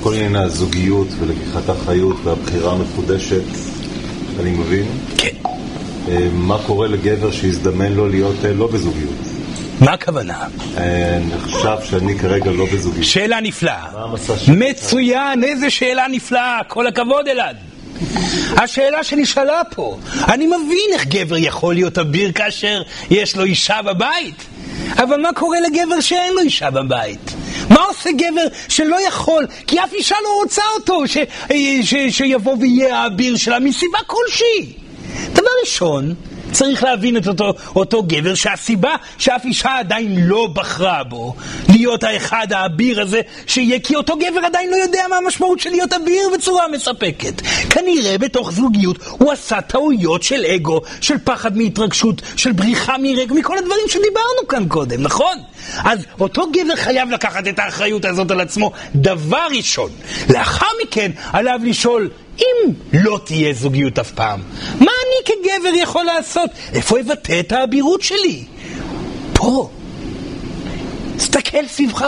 [0.00, 3.42] כל עניין הזוגיות ולקיחת האחריות והבחירה המחודשת,
[4.40, 4.86] אני מבין?
[5.18, 5.34] כן.
[6.08, 9.14] אה, מה קורה לגבר שהזדמן לו להיות אה, לא בזוגיות?
[9.80, 10.38] מה הכוונה?
[10.76, 13.04] אה, אני חושב שאני כרגע לא בזוגיות.
[13.04, 13.86] שאלה נפלאה.
[14.48, 17.56] מצוין, איזה שאלה נפלאה, כל הכבוד אלעד.
[18.56, 19.98] השאלה שנשאלה פה,
[20.28, 24.46] אני מבין איך גבר יכול להיות אביר כאשר יש לו אישה בבית,
[24.92, 27.34] אבל מה קורה לגבר שאין לו אישה בבית?
[27.70, 31.18] מה עושה גבר שלא יכול, כי אף אישה לא רוצה אותו, ש,
[31.82, 34.72] ש, שיבוא ויהיה האביר שלה מסיבה כלשהי?
[35.32, 36.14] דבר ראשון,
[36.54, 41.34] צריך להבין את אותו, אותו גבר שהסיבה שאף אישה עדיין לא בחרה בו
[41.68, 45.92] להיות האחד האביר הזה שיהיה כי אותו גבר עדיין לא יודע מה המשמעות של להיות
[45.92, 47.42] אביר בצורה מספקת.
[47.70, 53.58] כנראה בתוך זוגיות הוא עשה טעויות של אגו, של פחד מהתרגשות, של בריחה מרג, מכל
[53.58, 55.38] הדברים שדיברנו כאן קודם, נכון?
[55.84, 59.90] אז אותו גבר חייב לקחת את האחריות הזאת על עצמו דבר ראשון.
[60.30, 64.40] לאחר מכן עליו לשאול אם לא תהיה זוגיות אף פעם,
[64.80, 66.50] מה אני כגבר יכול לעשות?
[66.72, 68.44] איפה אבטא את האבירות שלי?
[69.32, 69.70] פה.
[71.16, 72.04] תסתכל סביבך.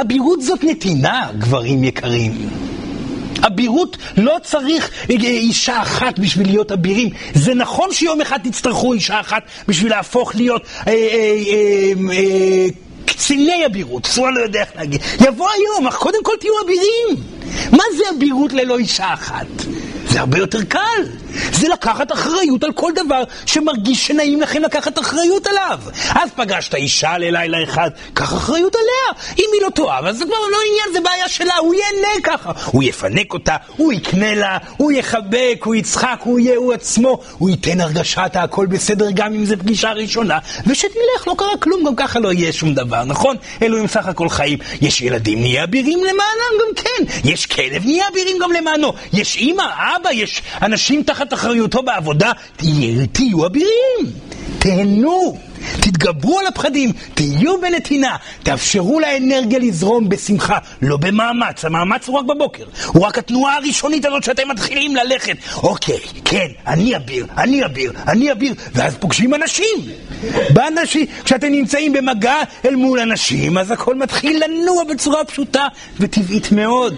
[0.00, 2.48] אבירות זאת נתינה, גברים יקרים.
[3.46, 7.08] אבירות לא צריך אישה אחת בשביל להיות אבירים.
[7.34, 10.94] זה נכון שיום אחד תצטרכו אישה אחת בשביל להפוך להיות אה, אה,
[11.52, 12.66] אה, אה,
[13.04, 15.00] קציני אבירות, אסור לא יודע איך להגיד.
[15.20, 17.35] יבוא היום, אך קודם כל תהיו אבירים.
[17.72, 19.46] מה זה אבירות ללא אישה אחת?
[20.08, 21.02] זה הרבה יותר קל.
[21.52, 25.78] זה לקחת אחריות על כל דבר שמרגיש שנעים לכם לקחת אחריות עליו.
[26.10, 29.34] אז פגשת אישה ללילה אחד, קח אחריות עליה.
[29.38, 32.52] אם היא לא תאהב, אז זה כבר לא עניין, זה בעיה שלה, הוא ייהנה ככה.
[32.66, 37.50] הוא יפנק אותה, הוא יקנה לה, הוא יחבק, הוא יצחק, הוא יהיה הוא עצמו, הוא
[37.50, 42.18] ייתן הרגשת הכל בסדר גם אם זו פגישה ראשונה, ושתלך, לא קרה כלום, גם ככה
[42.18, 43.36] לא יהיה שום דבר, נכון?
[43.62, 44.58] אלוהים סך הכל חיים.
[44.80, 47.28] יש ילדים, נהיה אבירים למענם גם כן.
[47.36, 48.92] יש כלב, נהיה אבירים גם למענו.
[49.12, 49.62] יש אימא,
[49.96, 52.32] אבא, יש אנשים תחת אחריותו בעבודה.
[52.56, 54.12] תהיה, תהיו אבירים.
[54.58, 55.38] תהנו.
[55.80, 62.64] תתגברו על הפחדים, תהיו בנתינה, תאפשרו לאנרגיה לזרום בשמחה, לא במאמץ, המאמץ הוא רק בבוקר,
[62.86, 65.36] הוא רק התנועה הראשונית הזאת שאתם מתחילים ללכת.
[65.56, 69.76] אוקיי, כן, אני אביר, אני אביר, אני אביר, ואז פוגשים אנשים.
[70.50, 75.66] באנשים, כשאתם נמצאים במגע אל מול אנשים, אז הכל מתחיל לנוע בצורה פשוטה
[76.00, 76.94] וטבעית מאוד.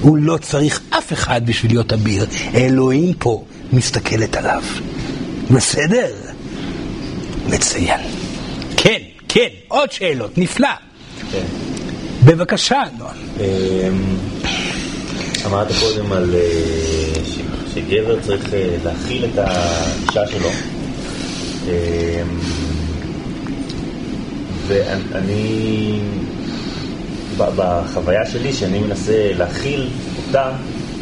[0.00, 4.62] הוא לא צריך אף אחד בשביל להיות אביר, אלוהים פה מסתכלת עליו.
[5.50, 6.14] בסדר?
[7.48, 8.00] מצוין.
[8.76, 8.98] כן,
[9.28, 10.68] כן, עוד שאלות, נפלא.
[11.32, 11.44] כן.
[12.24, 13.16] בבקשה, נועם.
[13.40, 14.16] אמ,
[15.46, 17.20] אמרת קודם על אה,
[17.74, 20.50] שגבר צריך אה, להכיל את האישה שלו.
[21.66, 22.38] אמ,
[24.66, 25.98] ואני,
[27.36, 29.88] בחוויה שלי, שאני מנסה להכיל
[30.26, 30.52] אותה,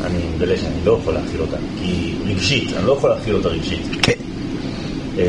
[0.05, 3.83] אני מגלה שאני לא יכול להכיל אותה, כי רגשית, אני לא יכול להכיל אותה רגשית.
[4.03, 4.13] כן.
[5.17, 5.23] אמ,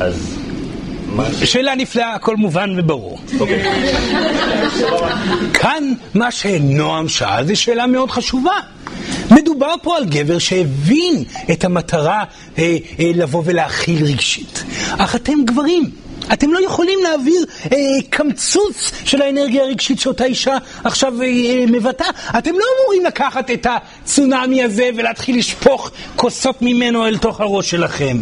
[0.00, 0.39] אז.
[1.44, 3.18] שאלה נפלאה, הכל מובן וברור.
[3.40, 3.62] אוקיי.
[5.54, 8.54] כאן מה שנועם שאל זה שאלה מאוד חשובה.
[9.30, 12.24] מדובר פה על גבר שהבין את המטרה
[12.58, 14.64] אה, אה, לבוא ולהכיל רגשית.
[14.98, 15.90] אך אתם גברים.
[16.32, 17.78] אתם לא יכולים להעביר אה,
[18.10, 22.08] קמצוץ של האנרגיה הרגשית שאותה אישה עכשיו אה, אה, מבטאה.
[22.38, 28.16] אתם לא אמורים לקחת את הצונאמי הזה ולהתחיל לשפוך כוסות ממנו אל תוך הראש שלכם.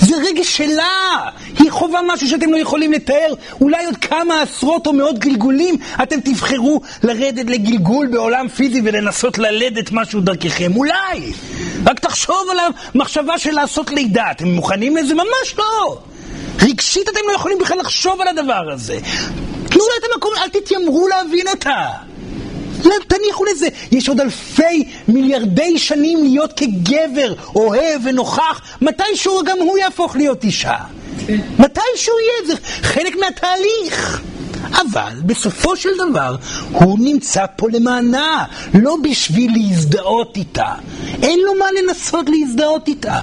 [0.00, 1.24] זה רגש שלה!
[1.58, 3.34] היא חווה משהו שאתם לא יכולים לתאר.
[3.60, 9.92] אולי עוד כמה עשרות או מאות גלגולים אתם תבחרו לרדת לגלגול בעולם פיזי ולנסות ללדת
[9.92, 10.76] משהו דרככם.
[10.76, 11.32] אולי!
[11.86, 12.58] רק תחשוב על
[12.94, 14.30] המחשבה של לעשות לידה.
[14.30, 15.14] אתם מוכנים לזה?
[15.14, 15.98] ממש לא!
[16.62, 18.98] רגשית אתם לא יכולים בכלל לחשוב על הדבר הזה.
[19.70, 21.88] תנו לה את המקום, אל תתיימרו להבין אותה.
[23.08, 23.68] תניחו לזה.
[23.92, 28.60] יש עוד אלפי מיליארדי שנים להיות כגבר, אוהב ונוכח.
[28.80, 30.76] מתישהו גם הוא יהפוך להיות אישה.
[31.58, 34.22] מתישהו יהיה, זה חלק מהתהליך.
[34.72, 36.36] אבל בסופו של דבר
[36.72, 40.74] הוא נמצא פה למענה, לא בשביל להזדהות איתה.
[41.22, 43.20] אין לו מה לנסות להזדהות איתה.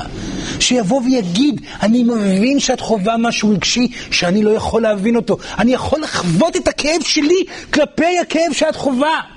[0.59, 5.37] שיבוא ויגיד, אני מבין שאת חווה משהו רגשי שאני לא יכול להבין אותו.
[5.59, 7.43] אני יכול לחוות את הכאב שלי
[7.73, 9.34] כלפי הכאב שאת חווה.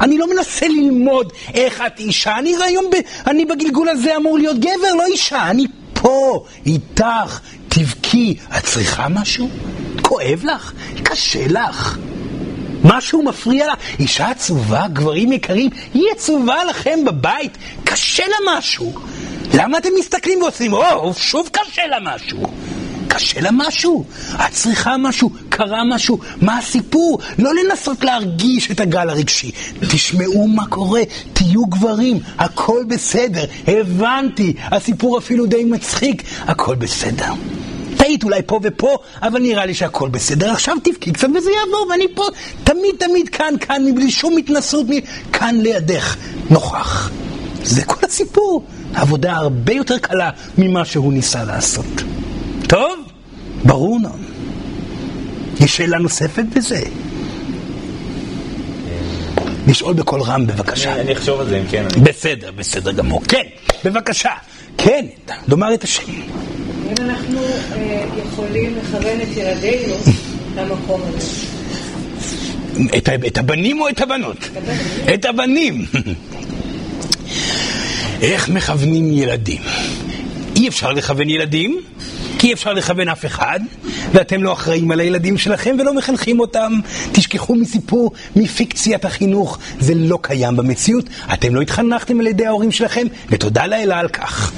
[0.00, 2.94] אני לא מנסה ללמוד איך את אישה, אני היום, ב,
[3.26, 8.36] אני בגלגול הזה אמור להיות גבר, לא אישה, אני פה, איתך, תבכי.
[8.58, 9.48] את צריכה משהו?
[10.02, 10.72] כואב לך?
[11.02, 11.98] קשה לך?
[12.84, 13.74] משהו מפריע לך?
[13.98, 18.92] אישה עצובה, גברים יקרים, היא עצובה לכם בבית, קשה לה משהו.
[19.54, 22.42] למה אתם מסתכלים ועושים, או, שוב קשה לה משהו?
[23.10, 24.04] קשה לה משהו,
[24.34, 27.18] את צריכה משהו, קרה משהו, מה הסיפור?
[27.38, 29.50] לא לנסות להרגיש את הגל הרגשי.
[29.80, 31.02] תשמעו מה קורה,
[31.32, 37.32] תהיו גברים, הכל בסדר, הבנתי, הסיפור אפילו די מצחיק, הכל בסדר.
[37.96, 40.52] טעית אולי פה ופה, אבל נראה לי שהכל בסדר.
[40.52, 42.24] עכשיו תבכי קצת וזה יעבור, ואני פה
[42.64, 44.86] תמיד תמיד כאן, כאן, מבלי שום התנסות,
[45.32, 46.16] כאן לידך,
[46.50, 47.10] נוכח.
[47.62, 48.64] זה כל הסיפור.
[48.94, 52.02] עבודה הרבה יותר קלה ממה שהוא ניסה לעשות.
[52.68, 52.98] טוב?
[53.64, 54.18] ברור נועם.
[55.60, 56.80] יש שאלה נוספת בזה?
[59.68, 61.00] לשאול בקול רם בבקשה.
[61.00, 61.84] אני אחשוב על זה אם כן.
[61.94, 63.22] אני- בסדר, בסדר גמור.
[63.28, 63.42] כן,
[63.84, 64.30] בבקשה.
[64.78, 65.06] כן,
[65.48, 66.02] לומר את השם.
[66.12, 67.40] אם אנחנו
[67.72, 69.94] אה, יכולים לכוון את ילדינו
[70.56, 71.46] למקום הזה.
[73.26, 74.36] את הבנים או את הבנות?
[75.14, 75.84] את הבנים.
[78.22, 79.62] איך מכוונים ילדים?
[80.56, 81.80] אי אפשר לכוון ילדים,
[82.40, 83.60] כי אי אפשר לכוון אף אחד,
[84.12, 86.72] ואתם לא אחראים על הילדים שלכם ולא מחנכים אותם.
[87.12, 91.04] תשכחו מסיפור, מפיקציית החינוך, זה לא קיים במציאות.
[91.34, 94.52] אתם לא התחנכתם על ידי ההורים שלכם, ותודה לאלה על כך.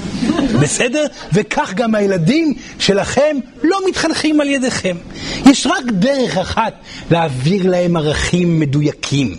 [0.61, 1.05] בסדר?
[1.33, 4.97] וכך גם הילדים שלכם לא מתחנכים על ידיכם.
[5.45, 6.73] יש רק דרך אחת
[7.11, 9.35] להעביר להם ערכים מדויקים.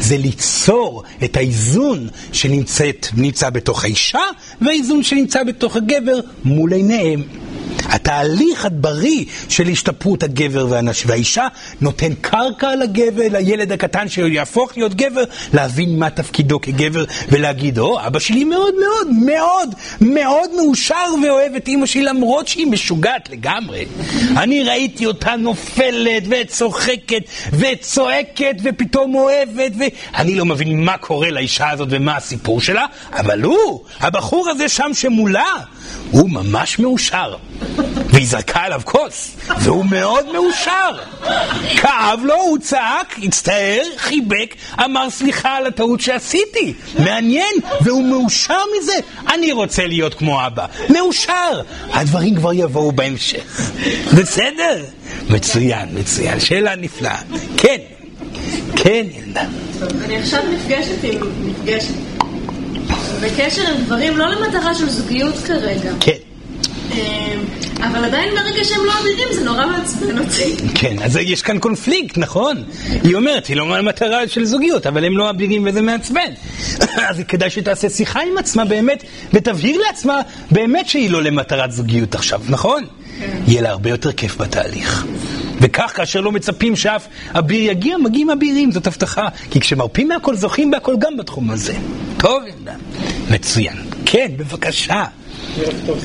[0.00, 4.22] זה ליצור את האיזון שנמצאת, נמצא בתוך האישה
[4.60, 7.22] והאיזון שנמצא בתוך הגבר מול עיניהם.
[7.88, 11.02] התהליך הבריא של השתפרות הגבר והנש...
[11.06, 11.46] והאישה
[11.80, 15.24] נותן קרקע לגבר, לילד הקטן שיהפוך להיות גבר,
[15.54, 21.68] להבין מה תפקידו כגבר ולהגיד, או, אבא שלי מאוד מאוד מאוד מאוד מאושר ואוהב את
[21.68, 23.86] אימא שלי למרות שהיא משוגעת לגמרי.
[24.36, 27.22] אני ראיתי אותה נופלת וצוחקת
[27.52, 33.84] וצועקת ופתאום אוהבת ואני לא מבין מה קורה לאישה הזאת ומה הסיפור שלה, אבל הוא,
[34.00, 35.44] הבחור הזה שם שמולה,
[36.10, 37.34] הוא ממש מאושר.
[38.10, 40.90] והיא זרקה עליו כוס, והוא מאוד מאושר.
[41.76, 44.54] כאב לו, הוא צעק, הצטער, חיבק,
[44.84, 46.74] אמר סליחה על הטעות שעשיתי.
[46.98, 48.96] מעניין, והוא מאושר מזה.
[49.34, 50.66] אני רוצה להיות כמו אבא.
[50.88, 51.60] מאושר.
[51.92, 53.60] הדברים כבר יבואו בהמשך.
[54.18, 54.84] בסדר?
[55.30, 56.40] מצוין, מצוין.
[56.40, 57.18] שאלה נפלאה.
[57.56, 57.78] כן,
[58.76, 59.44] כן, ילדה.
[60.04, 61.20] אני עכשיו נפגשת עם...
[61.46, 62.15] נפגשת.
[63.22, 65.92] בקשר עם גברים לא למטרה של זוגיות כרגע.
[66.00, 66.12] כן.
[66.92, 67.44] אמ,
[67.80, 70.56] אבל עדיין ברגע שהם לא אבירים זה נורא מעצבן אותי.
[70.74, 72.62] כן, אז יש כאן קונפליקט, נכון?
[73.04, 76.30] היא אומרת, היא לא מטרה של זוגיות, אבל הם לא אבירים וזה מעצבן.
[77.08, 80.20] אז כדאי שתעשה שיחה עם עצמה באמת, ותבהיר לעצמה
[80.50, 82.84] באמת שהיא לא למטרת זוגיות עכשיו, נכון?
[83.18, 83.38] כן.
[83.46, 85.06] יהיה לה הרבה יותר כיף בתהליך.
[85.60, 89.28] וכך, כאשר לא מצפים שאף אביר יגיע, מגיעים אבירים, זאת הבטחה.
[89.50, 91.74] כי כשמרפים מהכל, זוכים בהכל גם בתחום הזה.
[92.18, 92.42] טוב.
[93.30, 93.76] מצוין.
[94.06, 95.04] כן, בבקשה.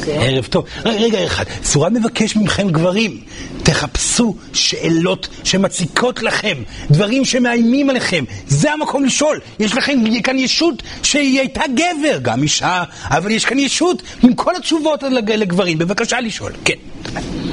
[0.07, 0.65] ערב טוב.
[0.85, 1.43] רגע, רגע אחד.
[1.63, 3.17] צורה מבקש מכם גברים,
[3.63, 6.57] תחפשו שאלות שמציקות לכם,
[6.91, 8.23] דברים שמאיימים עליכם.
[8.47, 9.39] זה המקום לשאול.
[9.59, 14.55] יש לכם כאן ישות שהיא הייתה גבר, גם אישה, אבל יש כאן ישות עם כל
[14.55, 15.77] התשובות לג- לגברים.
[15.77, 16.51] בבקשה לשאול.
[16.65, 16.73] כן.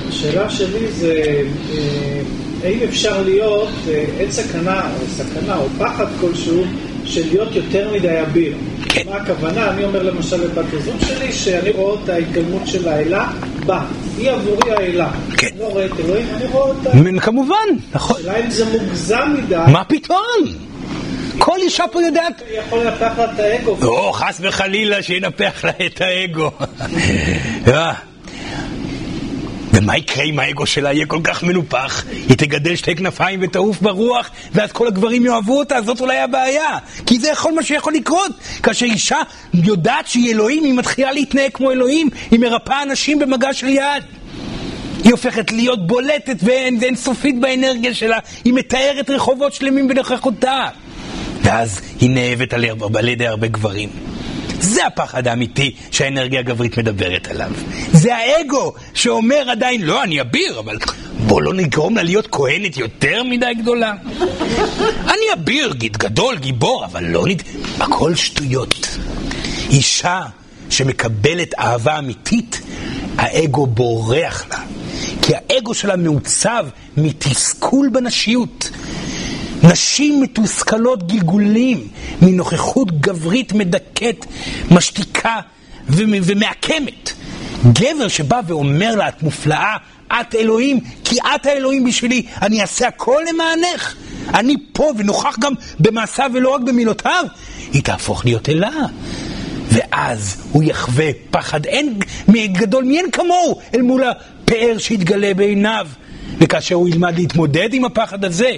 [0.09, 1.43] השאלה שלי זה,
[1.75, 2.21] אה,
[2.65, 6.65] האם אפשר להיות אה, עץ סכנה, או סכנה, או פחד כלשהו,
[7.09, 8.55] של להיות יותר מדי אביר?
[8.89, 9.03] כן.
[9.07, 9.71] מה הכוונה?
[9.71, 13.29] אני אומר למשל לבת הזוג שלי, שאני רואה את ההתגלמות של האלה
[13.67, 13.85] בה.
[14.19, 15.11] היא עבורי האלה.
[15.37, 15.49] כן.
[15.59, 16.91] לא רואה את אלוהים, אני רואה אותה.
[17.21, 17.55] כמובן,
[17.95, 18.17] נכון.
[18.21, 20.19] השאלה אם זה מוגזם מדי, מה פתאום?
[21.39, 23.77] כל אישה פה יודעת יכול לנפח לה את האגו.
[23.83, 26.51] או, חס וחלילה שינפח לה את האגו.
[29.79, 32.05] ומה יקרה אם האגו שלה יהיה כל כך מנופח?
[32.29, 36.79] היא תגדל שתי כנפיים ותעוף ברוח, ואז כל הגברים יאהבו אותה, זאת אולי הבעיה.
[37.07, 38.31] כי זה יכול מה שיכול לקרות.
[38.63, 39.17] כאשר אישה
[39.55, 44.03] יודעת שהיא אלוהים, היא מתחילה להתנהג כמו אלוהים, היא מרפאה אנשים במגע של יד.
[45.05, 46.37] היא הופכת להיות בולטת
[46.81, 50.69] ואינסופית באנרגיה שלה, היא מתארת רחובות שלמים בנוכחותה.
[51.43, 52.53] ואז היא נאהבת
[52.95, 53.89] על ידי הרבה גברים.
[54.61, 57.51] זה הפחד האמיתי שהאנרגיה הגברית מדברת עליו.
[57.93, 60.79] זה האגו שאומר עדיין, לא, אני אביר, אבל
[61.27, 63.93] בוא לא נגרום לה להיות כהנת יותר מדי גדולה.
[65.13, 67.43] אני אביר, גיד גדול, גיבור, אבל לא נת...
[67.81, 68.89] הכל שטויות.
[69.71, 70.23] אישה
[70.71, 72.61] שמקבלת אהבה אמיתית,
[73.17, 74.59] האגו בורח לה.
[75.23, 78.71] כי האגו שלה מעוצב מתסכול בנשיות.
[79.63, 81.89] נשים מתוסכלות גלגולים
[82.23, 84.27] מנוכחות גברית מדכאת,
[84.71, 85.37] משתיקה
[85.89, 87.13] ומ- ומעקמת.
[87.73, 89.77] גבר שבא ואומר לה, את מופלאה,
[90.09, 93.95] את אלוהים, כי את האלוהים בשבילי, אני אעשה הכל למענך.
[94.35, 97.25] אני פה ונוכח גם במעשיו ולא רק במילותיו.
[97.73, 98.71] היא תהפוך להיות אלה.
[99.71, 101.99] ואז הוא יחווה פחד אין
[102.53, 105.87] גדול מאין כמוהו אל מול הפאר שיתגלה בעיניו.
[106.39, 108.51] וכאשר הוא ילמד להתמודד עם הפחד הזה,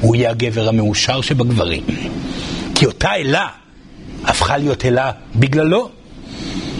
[0.00, 1.82] הוא יהיה הגבר המאושר שבגברים.
[2.74, 3.46] כי אותה אלה
[4.24, 5.90] הפכה להיות אלה בגללו.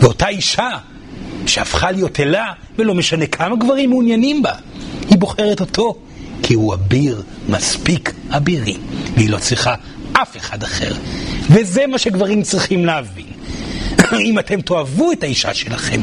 [0.00, 0.68] ואותה אישה
[1.46, 4.52] שהפכה להיות אלה, ולא משנה כמה גברים מעוניינים בה,
[5.10, 5.96] היא בוחרת אותו,
[6.42, 8.76] כי הוא אביר מספיק אבירי,
[9.14, 9.74] והיא לא צריכה
[10.12, 10.92] אף אחד אחר.
[11.50, 13.26] וזה מה שגברים צריכים להבין.
[14.28, 16.00] אם אתם תאהבו את האישה שלכם,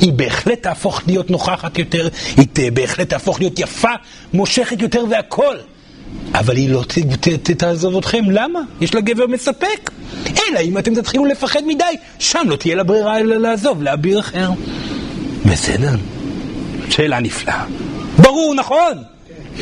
[0.00, 3.92] היא בהחלט תהפוך להיות נוכחת יותר, היא בהחלט תהפוך להיות יפה,
[4.32, 5.56] מושכת יותר והכל.
[6.34, 8.60] אבל היא לא ת, ת, ת, תעזוב אתכם, למה?
[8.80, 9.90] יש לה גבר מספק.
[10.26, 11.84] אלא אם אתם תתחילו לפחד מדי,
[12.18, 14.50] שם לא תהיה לה ברירה אלא לעזוב, לאביר אחר.
[15.46, 15.94] בסדר?
[16.90, 17.64] שאלה נפלאה.
[18.18, 18.92] ברור, נכון?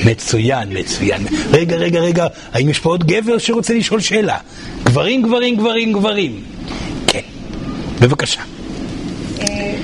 [0.05, 1.22] מצוין, מצוין.
[1.50, 4.38] רגע, רגע, רגע, האם יש פה עוד גבר שרוצה לשאול שאלה?
[4.84, 6.40] גברים, גברים, גברים, גברים.
[7.07, 7.20] כן,
[8.00, 8.40] בבקשה.
[9.40, 9.74] אה,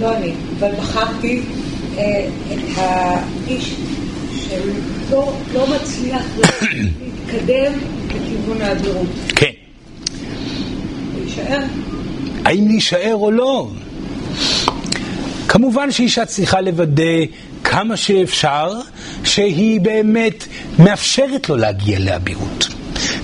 [0.00, 1.42] לא אני, אבל בחרתי
[1.98, 3.74] אה, את האיש
[5.08, 6.22] שלא לא מצליח
[6.72, 7.72] להתקדם
[8.08, 9.06] לכיוון האבירות.
[9.36, 9.50] כן.
[11.14, 11.60] להישאר?
[12.44, 13.68] האם להישאר או לא?
[15.48, 17.24] כמובן שאישה צריכה לוודא
[17.64, 18.72] כמה שאפשר
[19.24, 20.44] שהיא באמת
[20.78, 22.68] מאפשרת לו להגיע לאבירות.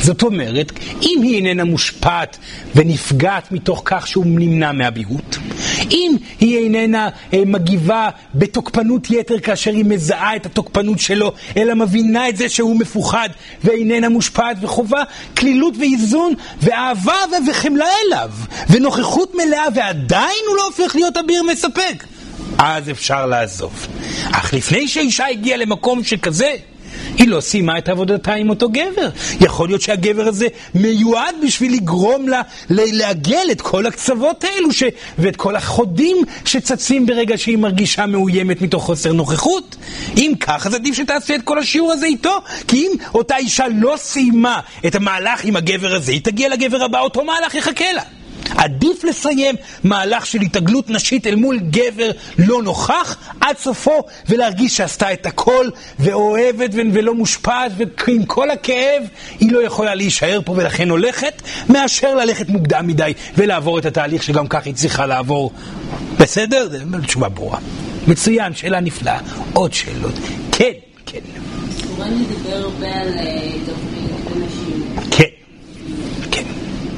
[0.00, 0.72] זאת אומרת,
[1.02, 2.38] אם היא איננה מושפעת
[2.74, 5.38] ונפגעת מתוך כך שהוא נמנע מאבירות,
[6.10, 12.28] אם היא איננה אה, מגיבה בתוקפנות יתר כאשר היא מזהה את התוקפנות שלו, אלא מבינה
[12.28, 13.28] את זה שהוא מפוחד
[13.64, 15.02] ואיננה מושפעת וחובה
[15.36, 17.14] כלילות ואיזון ואהבה
[17.48, 18.30] וחמלה אליו
[18.70, 22.04] ונוכחות מלאה ועדיין הוא לא הופך להיות אביר מספק,
[22.58, 23.86] אז אפשר לעזוב.
[24.32, 26.54] אך לפני שהאישה הגיעה למקום שכזה,
[27.16, 29.08] היא לא סיימה את עבודתה עם אותו גבר.
[29.40, 34.82] יכול להיות שהגבר הזה מיועד בשביל לגרום לה לעגל את כל הקצוות האלו ש...
[35.18, 39.76] ואת כל החודים שצצים ברגע שהיא מרגישה מאוימת מתוך חוסר נוכחות.
[40.16, 43.94] אם כך, אז עדיף שתעשה את כל השיעור הזה איתו, כי אם אותה אישה לא
[43.96, 48.19] סיימה את המהלך עם הגבר הזה, היא תגיע לגבר הבא, אותו מהלך יחכה לה.
[48.56, 55.12] עדיף לסיים מהלך של התעגלות נשית אל מול גבר לא נוכח עד סופו ולהרגיש שעשתה
[55.12, 55.68] את הכל
[55.98, 59.02] ואוהבת ולא מושפעת ועם כל הכאב
[59.40, 64.46] היא לא יכולה להישאר פה ולכן הולכת מאשר ללכת מוקדם מדי ולעבור את התהליך שגם
[64.48, 65.52] כך היא צריכה לעבור.
[66.18, 66.68] בסדר?
[66.68, 67.58] זה תשובה ברורה.
[68.06, 69.18] מצוין, שאלה נפלאה.
[69.52, 70.14] עוד שאלות.
[70.52, 70.72] כן,
[71.06, 71.18] כן,
[71.96, 73.08] קורן מדבר הרבה על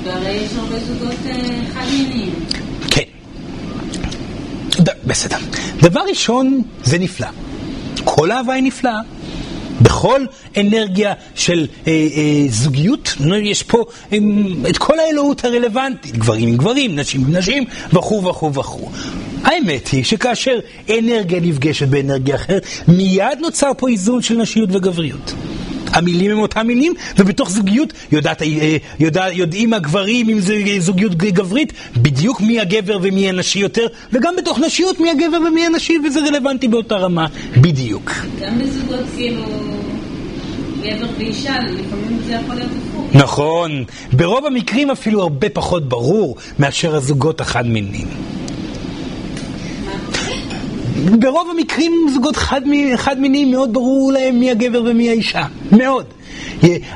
[0.05, 2.34] והרי יש הרבה זוגות אה, חד-מיניים.
[2.90, 3.03] כן.
[5.07, 5.36] בסדר.
[5.82, 7.28] דבר ראשון, זה נפלא.
[8.05, 9.00] כל אהבה היא נפלאה.
[9.80, 10.24] בכל
[10.57, 14.18] אנרגיה של אה, אה, זוגיות, יש פה אה,
[14.70, 18.90] את כל האלוהות הרלוונטית, גברים עם גברים, נשים עם נשים, וכו' וכו' וכו'.
[19.44, 20.59] האמת היא שכאשר
[20.98, 25.34] אנרגיה נפגשת באנרגיה אחרת, מיד נוצר פה איזון של נשיות וגבריות.
[25.93, 31.72] המילים הם אותם מילים, ובתוך זוגיות יודעת, אה, יודע, יודעים הגברים, אם זה זוגיות גברית,
[31.97, 36.68] בדיוק מי הגבר ומי הנשי יותר, וגם בתוך נשיות מי הגבר ומי הנשי, וזה רלוונטי
[36.68, 37.26] באותה רמה,
[37.57, 38.12] בדיוק.
[38.40, 39.43] גם בזוגות כאילו
[40.82, 43.14] גבר ואישה, לפעמים זה יכול להיות הפוך.
[43.14, 48.09] נכון, ברוב המקרים אפילו הרבה פחות ברור מאשר הזוגות החד-מיניים.
[51.11, 56.05] ברוב המקרים זוגות חד-מיניים חד מיניים מאוד ברור להם מי הגבר ומי האישה, מאוד.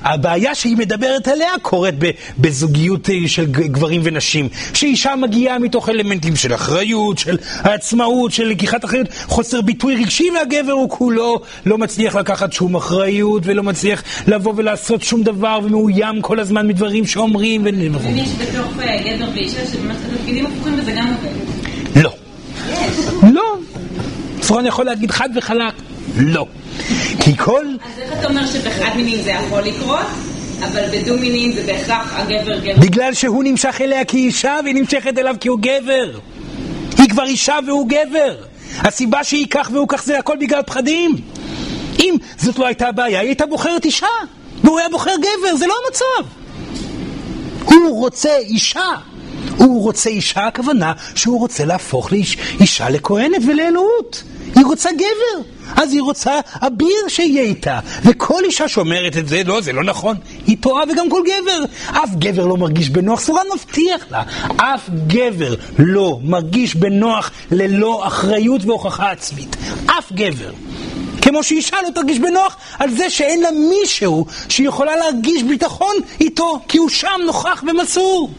[0.03, 1.95] הבעיה שהיא מדברת עליה קורית
[2.39, 8.85] בזוגיות אה, של גברים ונשים, שאישה מגיעה מתוך אלמנטים של אחריות, של עצמאות, של לקיחת
[8.85, 14.53] אחריות, חוסר ביטוי רגשי, והגבר הוא כולו לא מצליח לקחת שום אחריות ולא מצליח לבוא
[14.57, 20.47] ולעשות שום דבר ומאוים כל הזמן מדברים שאומרים יש בתוך אה, גבר ואישה שממש התפקידים
[20.47, 22.03] הפוכים וזה גם עובד.
[22.03, 22.11] לא.
[23.33, 23.57] לא.
[24.47, 25.75] צרון יכול להגיד חד וחלק,
[26.17, 26.47] לא.
[27.21, 27.67] כי כל...
[27.85, 30.07] אז איך אתה אומר שבחד מיניים זה יכול לקרות,
[30.65, 32.81] אבל בדו מיניים זה בהכרח הגבר גבר?
[32.81, 36.19] בגלל שהוא נמשך אליה כאישה והיא נמשכת אליו כי הוא גבר.
[36.99, 38.37] היא כבר אישה והוא גבר.
[38.79, 41.15] הסיבה שהיא כך והוא כך זה הכל בגלל פחדים.
[42.01, 44.07] אם זאת לא הייתה הבעיה, היא הייתה בוחרת אישה,
[44.65, 46.31] והוא היה בוחר גבר, זה לא המצב.
[47.65, 48.91] הוא רוצה אישה.
[49.57, 54.23] הוא רוצה אישה, הכוונה שהוא רוצה להפוך לאיש, אישה לכהנת ולאלוהות.
[54.57, 57.81] היא רוצה גבר, אז היא רוצה אביר שיהיה איתה.
[58.05, 60.17] וכל אישה שאומרת את זה, לא, זה לא נכון.
[60.47, 61.65] היא טועה וגם כל גבר.
[61.91, 64.23] אף גבר לא מרגיש בנוח, סורן מבטיח לה.
[64.57, 69.57] אף גבר לא מרגיש בנוח ללא אחריות והוכחה עצמית.
[69.87, 70.51] אף גבר.
[71.23, 76.61] כמו שאישה לא תרגיש בנוח על זה שאין לה מישהו שהיא יכולה להרגיש ביטחון איתו,
[76.69, 78.31] כי הוא שם נוכח ומסור.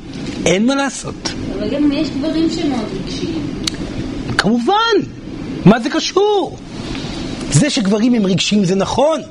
[0.45, 1.31] אין מה לעשות.
[1.59, 3.47] אבל גם יש גברים שמאוד רגשיים.
[4.37, 5.16] כמובן,
[5.67, 6.57] מה זה קשור?
[7.51, 9.21] זה שגברים הם רגשיים זה נכון,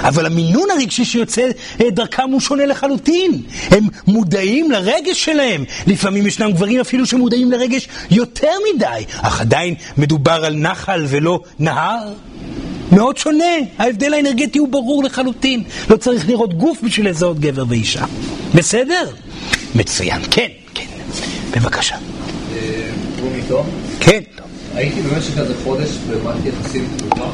[0.00, 1.48] אבל המינון הרגשי שיוצא
[1.80, 3.42] אה, דרכם הוא שונה לחלוטין.
[3.70, 5.64] הם מודעים לרגש שלהם.
[5.86, 12.12] לפעמים ישנם גברים אפילו שמודעים לרגש יותר מדי, אך עדיין מדובר על נחל ולא נהר.
[12.92, 15.62] מאוד שונה, ההבדל האנרגטי הוא ברור לחלוטין.
[15.90, 18.04] לא צריך לראות גוף בשביל לזהות גבר ואישה.
[18.54, 19.10] בסדר?
[19.74, 20.86] מצוין, כן, כן.
[21.50, 21.96] בבקשה.
[23.48, 23.66] טוב.
[24.00, 24.41] כן.
[24.74, 27.30] הייתי במשך איזה חודש במערכת יחסים פתוחה,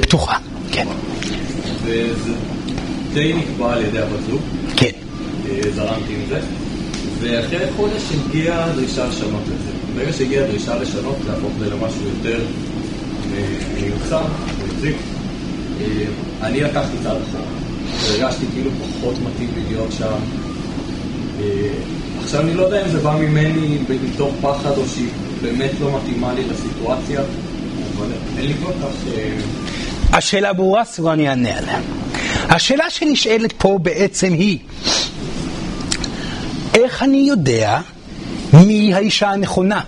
[0.00, 0.36] פתוחה,
[0.72, 0.86] כן,
[1.84, 2.32] וזה
[3.14, 4.40] די נקבע על ידי הבת זוג,
[4.76, 4.90] כן.
[5.48, 6.40] אה, זרמתי עם זה,
[7.20, 9.72] ואחרי חודש הגיעה דרישה לשנות את זה.
[9.96, 12.40] ברגע שהגיעה דרישה לשנות, להפוך את זה למשהו יותר
[13.34, 13.44] אה,
[13.82, 14.24] מיוחד,
[14.64, 14.96] מחזיק,
[15.80, 15.86] אה,
[16.42, 17.42] אני לקחתי צעד אחר.
[18.08, 20.12] הרגשתי כאילו פחות מתאים להיות שם.
[22.24, 25.08] עכשיו אני לא יודע אם זה בא ממני מתוך פחד או שהיא
[25.42, 27.20] באמת לא מתאימה לי לסיטואציה,
[27.96, 28.06] אבל
[28.38, 29.14] אין לי כל כך...
[29.16, 29.38] אה,
[30.12, 31.80] השאלה ברורה, סורן יענה עליה.
[32.48, 34.58] השאלה שנשאלת פה בעצם היא,
[36.74, 37.80] איך אני יודע
[38.52, 39.80] מי האישה הנכונה?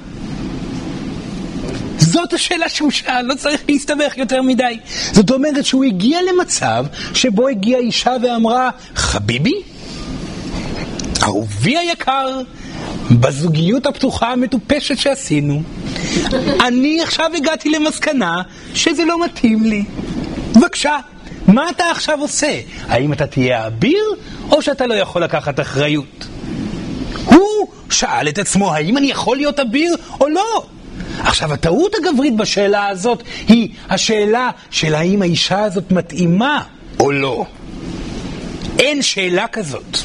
[1.98, 4.78] זאת השאלה שהוא שאל, לא צריך להסתבך יותר מדי.
[5.12, 9.62] זאת אומרת שהוא הגיע למצב שבו הגיעה אישה ואמרה, חביבי,
[11.22, 12.40] אהובי היקר,
[13.10, 15.62] בזוגיות הפתוחה המטופשת שעשינו,
[16.66, 18.42] אני עכשיו הגעתי למסקנה
[18.74, 19.84] שזה לא מתאים לי.
[20.56, 20.98] בבקשה,
[21.46, 22.60] מה אתה עכשיו עושה?
[22.88, 24.04] האם אתה תהיה האביר,
[24.50, 26.26] או שאתה לא יכול לקחת אחריות?
[27.24, 30.64] הוא שאל את עצמו, האם אני יכול להיות אביר או לא?
[31.18, 36.62] עכשיו, הטעות הגברית בשאלה הזאת היא השאלה של האם האישה הזאת מתאימה
[37.00, 37.44] או לא.
[38.78, 39.98] אין שאלה כזאת.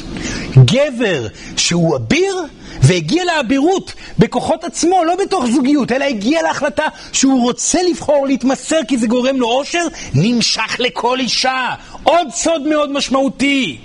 [0.64, 2.36] גבר שהוא אביר
[2.82, 8.98] והגיע לאבירות בכוחות עצמו, לא בתוך זוגיות, אלא הגיע להחלטה שהוא רוצה לבחור להתמסר כי
[8.98, 11.68] זה גורם לו אושר, נמשך לכל אישה.
[12.02, 13.78] עוד סוד מאוד משמעותי.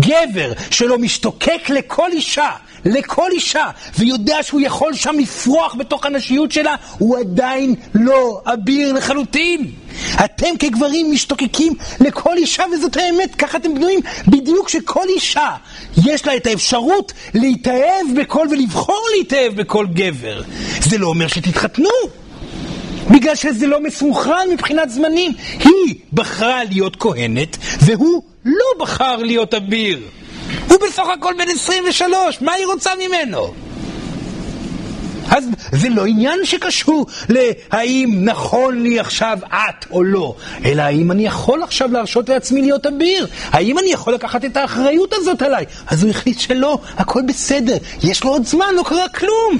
[0.00, 2.50] גבר שלא משתוקק לכל אישה,
[2.84, 3.66] לכל אישה,
[3.98, 9.70] ויודע שהוא יכול שם לפרוח בתוך הנשיות שלה, הוא עדיין לא אביר לחלוטין.
[10.24, 14.00] אתם כגברים משתוקקים לכל אישה, וזאת האמת, ככה אתם בנויים.
[14.28, 15.50] בדיוק שכל אישה
[16.06, 20.42] יש לה את האפשרות להתאהב בכל ולבחור להתאהב בכל גבר.
[20.80, 22.19] זה לא אומר שתתחתנו.
[23.10, 25.32] בגלל שזה לא מסונכרן מבחינת זמנים.
[25.58, 30.00] היא בחרה להיות כהנת, והוא לא בחר להיות אביר.
[30.68, 33.54] הוא בסך הכל בן 23, מה היא רוצה ממנו?
[35.30, 40.34] אז זה לא עניין שקשור להאם נכון לי עכשיו את או לא,
[40.64, 43.26] אלא האם אני יכול עכשיו להרשות לעצמי להיות אביר?
[43.50, 45.64] האם אני יכול לקחת את האחריות הזאת עליי?
[45.86, 49.58] אז הוא החליט שלא, הכל בסדר, יש לו עוד זמן, לא קרה כלום.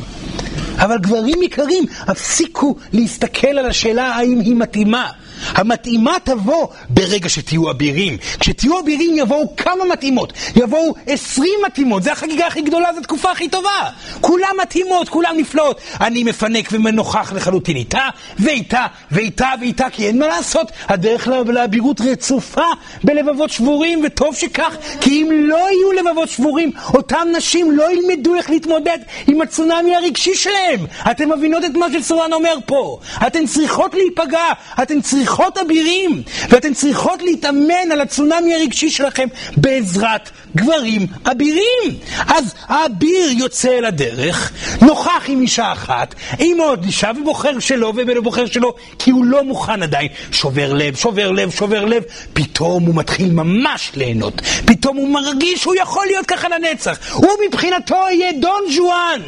[0.80, 5.10] אבל גברים יקרים, הפסיקו להסתכל על השאלה האם היא מתאימה.
[5.46, 8.16] המתאימה תבוא ברגע שתהיו אבירים.
[8.40, 13.48] כשתהיו אבירים יבואו כמה מתאימות, יבואו עשרים מתאימות, זה החגיגה הכי גדולה, זו התקופה הכי
[13.48, 13.88] טובה.
[14.20, 15.80] כולם מתאימות, כולם נפלאות.
[16.00, 18.08] אני מפנק ומנוכח לחלוטין איתה,
[18.38, 22.66] ואיתה, ואיתה, ואיתה, כי אין מה לעשות, הדרך לאבירות רצופה
[23.04, 28.50] בלבבות שבורים, וטוב שכך, כי אם לא יהיו לבבות שבורים, אותם נשים לא ילמדו איך
[28.50, 30.34] להתמודד עם הצונאמי הרגשי
[30.76, 30.86] שלהם.
[31.10, 32.98] אתם מבינות את מה שסורן אומר פה.
[33.26, 34.48] אתן צריכות להיפגע,
[34.82, 35.00] אתן.
[35.10, 41.98] צריכות אבירים, ואתן צריכות להתאמן על הצונאמי הרגשי שלכם בעזרת גברים אבירים.
[42.26, 44.52] אז האביר יוצא אל הדרך,
[44.82, 49.82] נוכח עם אישה אחת, עם עוד אישה, ובוחר שלו ובוחר שלו, כי הוא לא מוכן
[49.82, 50.08] עדיין.
[50.32, 52.02] שובר לב, שובר לב, שובר לב.
[52.32, 54.40] פתאום הוא מתחיל ממש ליהנות.
[54.64, 56.98] פתאום הוא מרגיש שהוא יכול להיות ככה לנצח.
[57.12, 59.20] הוא מבחינתו יהיה דון ז'ואן.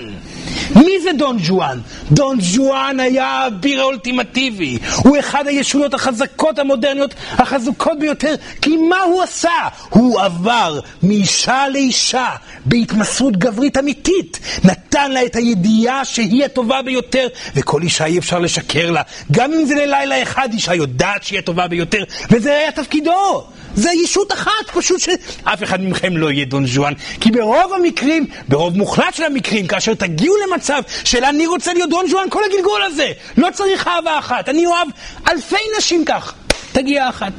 [0.76, 1.80] מי זה דון ז'ואן?
[2.12, 4.78] דון ז'ואן היה האביר האולטימטיבי.
[4.96, 9.50] הוא אחד הישויות החזקות המודרניות, החזקות ביותר, כי מה הוא עשה?
[9.90, 12.28] הוא עבר מאישה לאישה
[12.64, 14.40] בהתמסרות גברית אמיתית.
[14.64, 19.02] נתן לה את הידיעה שהיא הטובה ביותר, וכל אישה אי אפשר לשקר לה.
[19.32, 23.44] גם אם זה ללילה אחד, אישה יודעת שהיא הטובה ביותר, וזה היה תפקידו.
[23.74, 26.92] זה ישות אחת, פשוט שאף אחד מכם לא יהיה דון ז'ואן.
[27.20, 32.08] כי ברוב המקרים, ברוב מוחלט של המקרים, כאשר תגיעו למצב של אני רוצה להיות דון
[32.08, 34.88] ז'ואן כל הגלגול הזה, לא צריך אהבה אחת, אני אוהב
[35.28, 36.34] אלפי נשים כך,
[36.72, 37.32] תגיע אחת.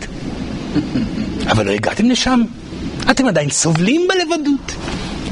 [1.51, 2.41] אבל לא הגעתם לשם.
[3.11, 4.71] אתם עדיין סובלים בלבדות.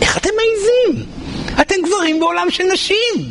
[0.01, 1.05] איך אתם מעיזים?
[1.61, 3.29] אתם גברים בעולם של נשים.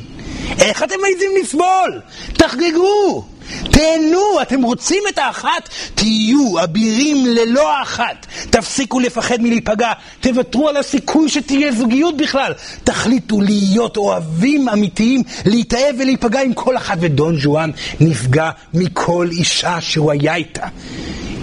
[0.59, 2.01] איך אתם מעיזים לסבול?
[2.33, 3.25] תחגגו.
[3.70, 5.68] תהנו, אתם רוצים את האחת?
[5.94, 8.26] תהיו אבירים ללא האחת.
[8.51, 12.53] תפסיקו לפחד מלהיפגע, תוותרו על הסיכוי שתהיה זוגיות בכלל.
[12.84, 16.96] תחליטו להיות אוהבים אמיתיים, להתאהב ולהיפגע עם כל אחת.
[17.01, 17.70] ודון ז'ואן
[18.01, 20.66] נפגע מכל אישה שהוא היה איתה.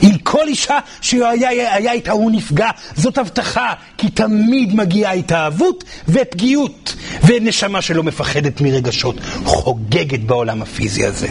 [0.02, 5.84] עם כל אישה שהוא היה, היה איתה הוא נפגע, זאת הבטחה, כי תמיד מגיעה התאהבות
[6.08, 6.96] ופגיעות,
[7.26, 11.28] ונשמה שלא מפחדת מרגשות, חוגגת בעולם הפיזי הזה.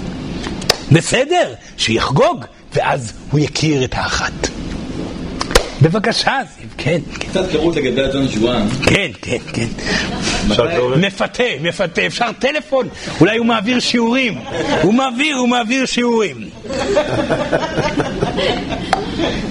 [0.92, 4.32] בסדר, שיחגוג, ואז הוא יכיר את האחת.
[5.82, 7.28] בבקשה, זיו, כן, כן.
[7.28, 8.68] קצת פירוט לגבי אדון ז'ואן.
[8.86, 9.66] כן, כן, כן.
[10.96, 12.88] מפתה, מפתה, אפשר טלפון?
[13.20, 14.38] אולי הוא מעביר שיעורים.
[14.82, 16.50] הוא מעביר, הוא מעביר שיעורים.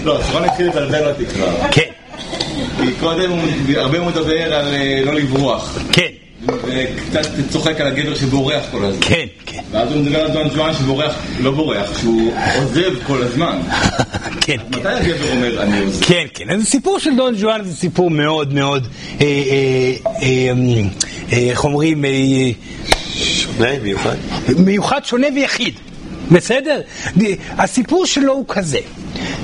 [0.03, 1.51] לא, ז'ואן התחיל לבלבל אותי כבר.
[1.71, 1.89] כן,
[2.81, 3.39] כי קודם הוא
[3.75, 5.79] הרבה מאוד מדבר על אה, לא לברוח.
[5.91, 6.11] כן,
[6.47, 9.01] וקצת צוחק על הגבר שבורח כל הזמן.
[9.01, 9.61] כן, כן.
[9.71, 13.59] ואז הוא מדבר על דון ג'ואן שבורח, לא בורח, שהוא עוזב כל הזמן.
[14.41, 16.05] כן, מתי הגבר אומר אני עוזב?
[16.05, 16.49] כן, כן.
[16.49, 18.87] אז הסיפור של דון ז'ואן זה סיפור מאוד מאוד,
[19.21, 19.31] אה, אה,
[20.21, 20.51] אה,
[21.33, 22.05] אה, איך אומרים,
[23.15, 24.15] שונה, מיוחד.
[24.57, 25.73] מיוחד, שונה ויחיד.
[26.31, 26.81] בסדר?
[27.57, 28.79] הסיפור שלו הוא כזה.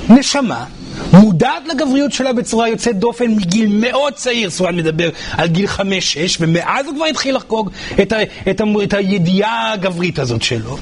[0.08, 0.64] נשמה
[1.12, 6.86] מודעת לגבריות שלה בצורה יוצאת דופן מגיל מאוד צעיר, סורן מדבר על גיל חמש-שש, ומאז
[6.86, 7.70] הוא כבר התחיל לחגוג
[8.02, 8.16] את, ה,
[8.50, 10.78] את, ה, את הידיעה הגברית הזאת שלו.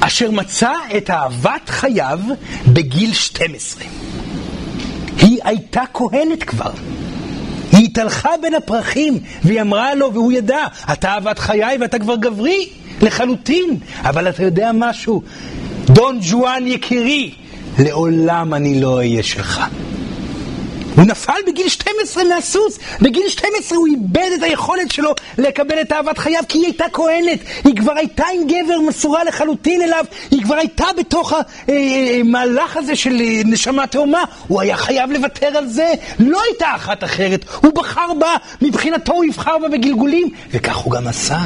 [0.00, 2.18] אשר מצא את אהבת חייו
[2.66, 3.84] בגיל 12.
[5.18, 6.70] היא הייתה כהנת כבר.
[7.72, 12.68] היא התהלכה בין הפרחים, והיא אמרה לו, והוא ידע, אתה אהבת חיי ואתה כבר גברי
[13.00, 13.78] לחלוטין.
[14.00, 15.22] אבל אתה יודע משהו?
[15.84, 17.30] דון ג'ואן יקירי,
[17.78, 19.60] לעולם אני לא אהיה שלך.
[20.96, 26.18] הוא נפל בגיל 12 מהסוס, בגיל 12 הוא איבד את היכולת שלו לקבל את אהבת
[26.18, 30.54] חייו כי היא הייתה כהנת, היא כבר הייתה עם גבר מסורה לחלוטין אליו, היא כבר
[30.54, 31.32] הייתה בתוך
[31.68, 37.04] המהלך הזה של אה, נשמה תאומה, הוא היה חייב לוותר על זה, לא הייתה אחת
[37.04, 41.38] אחרת, הוא בחר בה, מבחינתו הוא יבחר בה בגלגולים, וכך הוא גם עשה.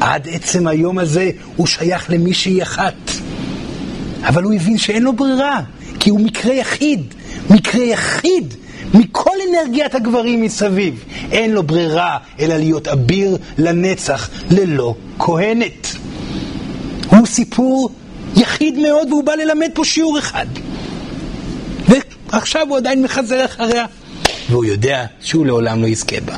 [0.00, 2.94] עד עצם היום הזה הוא שייך למישהי אחת.
[4.24, 5.60] אבל הוא הבין שאין לו ברירה,
[6.00, 7.14] כי הוא מקרה יחיד,
[7.50, 8.54] מקרה יחיד
[8.94, 11.04] מכל אנרגיית הגברים מסביב.
[11.32, 15.86] אין לו ברירה אלא להיות אביר לנצח ללא כהנת.
[17.10, 17.90] הוא סיפור
[18.36, 20.46] יחיד מאוד והוא בא ללמד פה שיעור אחד.
[21.88, 23.84] ועכשיו הוא עדיין מחזר אחריה,
[24.50, 26.34] והוא יודע שהוא לעולם לא יזכה בה.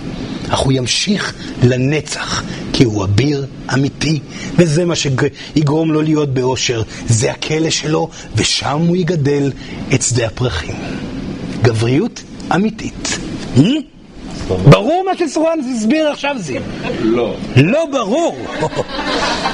[0.48, 2.42] אך הוא ימשיך לנצח,
[2.72, 4.20] כי הוא אביר אמיתי,
[4.56, 6.82] וזה מה שיגרום לו להיות באושר.
[7.06, 9.52] זה הכלא שלו, ושם הוא יגדל
[9.94, 10.74] את שדה הפרחים.
[11.62, 12.22] גבריות
[12.54, 13.18] אמיתית.
[14.48, 16.62] ברור מה שסורן הסביר עכשיו, זיו?
[17.00, 17.34] לא.
[17.56, 18.36] לא ברור.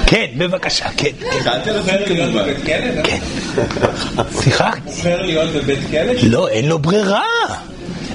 [0.07, 1.11] כן, בבקשה, כן.
[1.45, 3.03] שאלתי על בוחר להיות בבית כלא?
[3.05, 3.19] כן.
[4.33, 4.71] סליחה?
[4.85, 6.13] בוחר להיות בבית כלא?
[6.23, 7.23] לא, אין לו ברירה.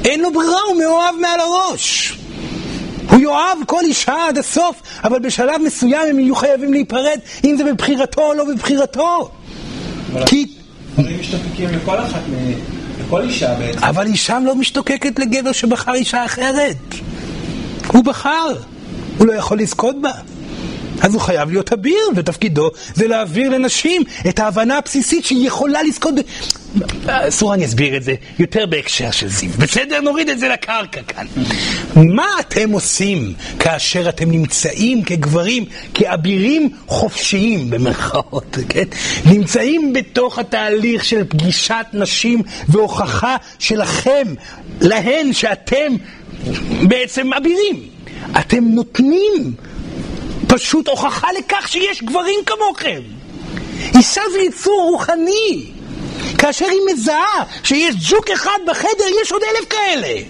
[0.06, 2.18] אין לו ברירה, הוא מאוהב מעל הראש.
[3.10, 7.64] הוא יאהב כל אישה עד הסוף, אבל בשלב מסוים הם יהיו חייבים להיפרד, אם זה
[7.64, 9.32] בבחירתו או לא בבחירתו.
[10.26, 10.47] כי...
[10.97, 12.22] משתוקקים לכל אחת,
[13.06, 13.84] לכל אישה בעצם.
[13.84, 16.78] אבל אישה לא משתוקקת לגבר שבחר אישה אחרת.
[17.88, 18.47] הוא בחר,
[19.18, 20.12] הוא לא יכול לזכות בה.
[21.01, 26.14] אז הוא חייב להיות אביר, ותפקידו זה להעביר לנשים את ההבנה הבסיסית שהיא יכולה לזכות
[27.07, 29.49] אסור אני אסביר את זה יותר בהקשר של זיו.
[29.57, 30.01] בסדר?
[30.01, 31.26] נוריד את זה לקרקע כאן.
[31.95, 38.84] מה אתם עושים כאשר אתם נמצאים כגברים, כאבירים חופשיים, במרכאות, כן?
[39.26, 44.34] נמצאים בתוך התהליך של פגישת נשים והוכחה שלכם,
[44.82, 45.93] להן שאתם
[46.88, 47.84] בעצם אבירים.
[48.39, 49.53] אתם נותנים
[50.47, 53.01] פשוט הוכחה לכך שיש גברים כמוכם.
[53.97, 55.72] אישה זה יצור רוחני.
[56.38, 60.21] כאשר היא מזהה שיש ג'וק אחד בחדר, יש עוד אלף כאלה.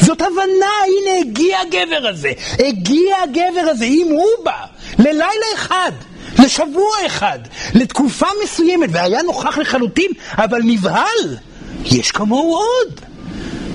[0.00, 2.32] זאת הבנה, הנה הגיע הגבר הזה.
[2.58, 4.64] הגיע הגבר הזה, אם הוא בא,
[4.98, 5.92] ללילה אחד.
[6.38, 7.38] לשבוע אחד,
[7.74, 11.36] לתקופה מסוימת, והיה נוכח לחלוטין, אבל נבהל,
[11.84, 13.00] יש כמוהו עוד.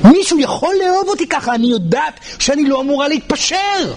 [0.04, 3.94] מישהו יכול לאהוב אותי ככה, אני יודעת שאני לא אמורה להתפשר.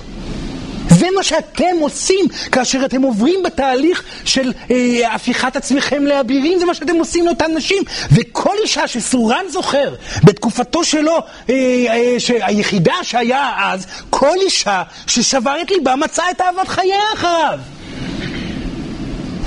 [0.90, 6.74] זה מה שאתם עושים כאשר אתם עוברים בתהליך של אה, הפיכת עצמכם לאבירים, זה מה
[6.74, 7.82] שאתם עושים לאותן נשים.
[8.12, 11.18] וכל אישה שסורן זוכר, בתקופתו שלו,
[11.50, 12.16] אה, אה,
[12.46, 17.58] היחידה שהיה אז, כל אישה ששבר את ליבה מצאה את אהבת חייה אחריו.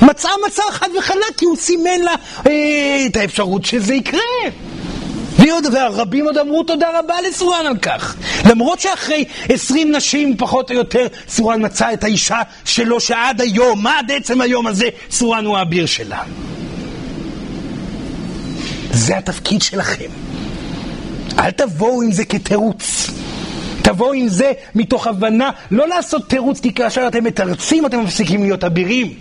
[0.01, 2.15] מצאה מצא חד וחלק, כי הוא סימן לה
[2.47, 4.19] אה, את האפשרות שזה יקרה.
[5.41, 8.15] ועוד, והרבים עוד אמרו תודה רבה לסורן על כך.
[8.49, 14.11] למרות שאחרי עשרים נשים פחות או יותר, סורן מצא את האישה שלו שעד היום, עד
[14.11, 16.23] עצם היום הזה, סורן הוא האביר שלה.
[18.91, 20.09] זה התפקיד שלכם.
[21.39, 23.09] אל תבואו עם זה כתירוץ.
[23.81, 28.63] תבואו עם זה מתוך הבנה, לא לעשות תירוץ, כי כאשר אתם מתרצים אתם מפסיקים להיות
[28.63, 29.13] אבירים.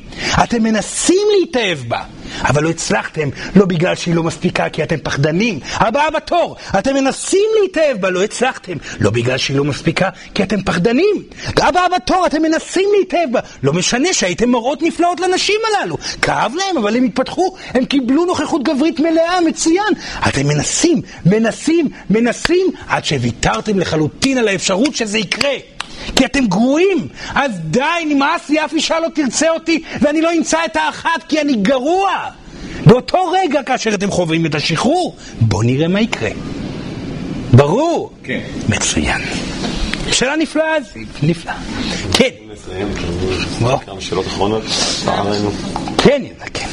[0.45, 2.03] אתם מנסים להתאהב בה.
[2.43, 5.61] אבל לא הצלחתם, לא בגלל שהיא לא מספיקה, כי אתם פחדנים.
[5.75, 10.63] הבאה בתור, אתם מנסים להתאהב בה, לא הצלחתם, לא בגלל שהיא לא מספיקה, כי אתם
[10.63, 11.23] פחדנים.
[11.57, 15.97] הבאה בתור, אתם מנסים להתאהב בה, לא משנה שהייתם מראות נפלאות לנשים הללו.
[16.23, 19.95] כאב להם, אבל הם התפתחו, הם קיבלו נוכחות גברית מלאה, מצוין.
[20.29, 25.80] אתם מנסים, מנסים, מנסים, עד שוויתרתם לחלוטין על האפשרות שזה יקרה.
[26.17, 27.09] כי אתם גרועים.
[27.35, 31.41] אז די, נמאס לי, אף אישה לא תרצה אותי, ואני לא אמצא את האחת כי
[31.41, 32.11] אני גרוע.
[32.87, 36.31] באותו רגע, כאשר אתם חווים את השחרור, בואו נראה מה יקרה.
[37.53, 38.13] ברור?
[38.23, 38.41] כן.
[38.69, 39.21] מצוין.
[40.13, 41.53] שאלה נפלאה, זיו, נפלא.
[42.13, 42.29] כן.
[43.87, 45.51] כמה שאלות אחרונות, לצערנו.
[45.99, 46.67] כן, יאללה, כן.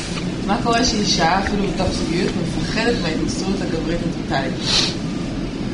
[0.47, 4.53] מה קורה שאישה, אפילו בתוך זוגיות, מפחדת מההתמסרות הגברית הטוטלית?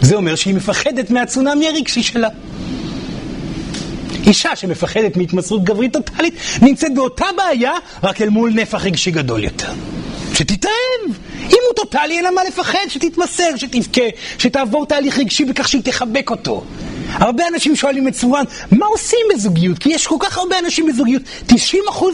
[0.02, 2.28] זה אומר שהיא מפחדת מהצונאמי הרגשי שלה.
[4.28, 7.72] אישה שמפחדת מהתמסרות גברית טוטאלית נמצאת באותה בעיה,
[8.04, 9.72] רק אל מול נפח רגשי גדול יותר.
[10.34, 11.18] שתתאהב.
[11.40, 14.02] אם הוא טוטאלי, אין לה מה לפחד, שתתמסר, שתבכה,
[14.38, 16.64] שתעבור תהליך רגשי בכך שהיא תחבק אותו.
[17.14, 19.80] הרבה אנשים שואלים את סורן, מה עושים בזוגיות?
[19.80, 21.22] כי יש כל כך הרבה אנשים בזוגיות.
[21.50, 21.54] 90%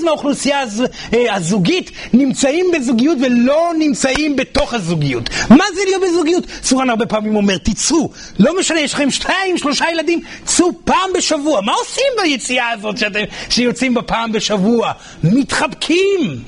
[0.06, 5.30] מהאוכלוסייה הז, אה, הזוגית נמצאים בזוגיות ולא נמצאים בתוך הזוגיות.
[5.50, 6.44] מה זה להיות בזוגיות?
[6.64, 8.10] סורן הרבה פעמים אומר, תצאו.
[8.40, 11.62] לא משנה, יש לכם שתיים, שלושה ילדים, צאו פעם בשבוע.
[11.62, 14.92] מה עושים ביציאה הזאת שאתם, שיוצאים בה פעם בשבוע?
[15.24, 16.44] מתחבקים.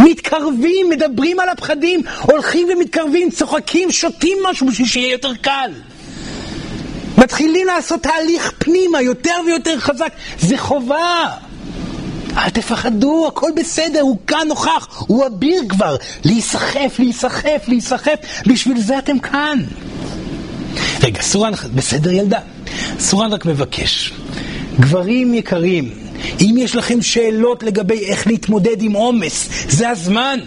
[0.00, 5.70] מתקרבים, מדברים על הפחדים, הולכים ומתקרבים, צוחקים, שותים משהו בשביל שיהיה יותר קל.
[7.18, 11.26] מתחילים לעשות תהליך פנימה יותר ויותר חזק, זה חובה.
[12.36, 15.96] אל תפחדו, הכל בסדר, הוא כאן נוכח, הוא אביר כבר.
[16.24, 18.14] להיסחף, להיסחף, להיסחף,
[18.46, 19.58] בשביל זה אתם כאן.
[21.02, 22.38] רגע, סורן, בסדר ילדה?
[22.98, 24.12] סורן רק מבקש.
[24.80, 26.05] גברים יקרים,
[26.40, 30.38] אם יש לכם שאלות לגבי איך להתמודד עם עומס, זה הזמן.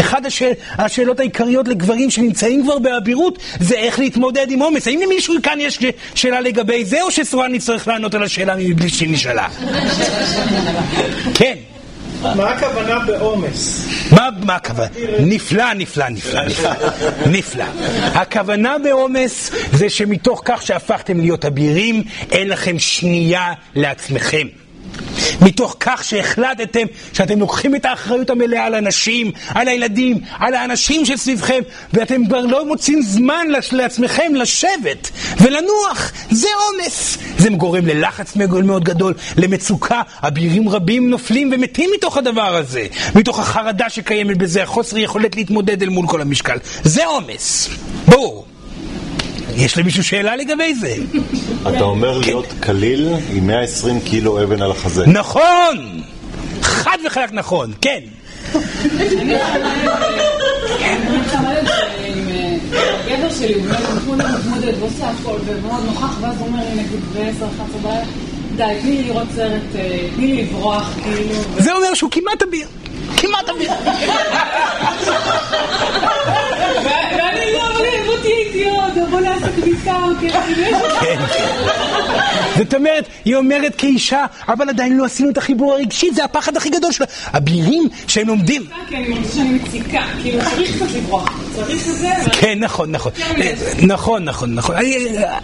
[0.00, 4.86] אחת השאל, השאלות העיקריות לגברים שנמצאים כבר באבירות זה איך להתמודד עם עומס.
[4.86, 5.78] האם למישהו כאן יש
[6.14, 9.48] שאלה לגבי זה, או שסורן נצטרך לענות על השאלה מבלי שהיא נשאלה?
[11.34, 11.54] כן.
[12.22, 13.86] מה הכוונה בעומס?
[14.12, 14.88] מה, מה הכוונה?
[15.20, 16.70] נפלא, נפלא, נפלא, נפלא,
[17.26, 17.64] נפלא.
[18.14, 24.46] הכוונה בעומס זה שמתוך כך שהפכתם להיות אבירים, אין לכם שנייה לעצמכם.
[25.42, 31.60] מתוך כך שהחלטתם שאתם לוקחים את האחריות המלאה על הנשים, על הילדים, על האנשים שסביבכם,
[31.92, 35.10] ואתם כבר לא מוצאים זמן לעצמכם לשבת
[35.40, 36.12] ולנוח.
[36.30, 37.18] זה עומס.
[37.38, 40.02] זה גורם ללחץ מאוד גדול, למצוקה.
[40.22, 45.88] אבירים רבים נופלים ומתים מתוך הדבר הזה, מתוך החרדה שקיימת בזה, החוסר יכולת להתמודד אל
[45.88, 46.56] מול כל המשקל.
[46.84, 47.68] זה עומס.
[48.08, 48.49] ברור.
[49.56, 50.94] יש למישהו שאלה לגבי זה?
[51.62, 55.06] אתה אומר להיות קליל עם 120 קילו אבן על החזה.
[55.06, 56.02] נכון!
[56.62, 58.00] חד וחלק נכון, כן.
[63.20, 63.62] הגבר שלי הוא
[64.16, 68.04] באמת מתמודד ועושה הכל ומאוד נוכח ואז הוא אומר לי נגיד ב-10, 11 בעיה
[68.56, 69.60] די, תני לי לראות סרט,
[70.16, 72.68] תני לי לברוח כאילו זה אומר שהוא כמעט אביר
[73.16, 73.70] כמעט אביר
[77.16, 77.84] ואני לא, אבל
[79.10, 79.96] בוא נעשה כביסה
[81.02, 81.16] כן.
[82.58, 86.70] זאת אומרת, היא אומרת כאישה, אבל עדיין לא עשינו את החיבור הרגשי, זה הפחד הכי
[86.70, 87.06] גדול שלה.
[87.36, 88.66] אבירים שהם לומדים.
[88.88, 91.40] כן, אני מרגישה שאני מציקה, כאילו צריך קצת לברוח.
[92.32, 93.12] כן, נכון, נכון.
[93.82, 94.76] נכון, נכון, נכון.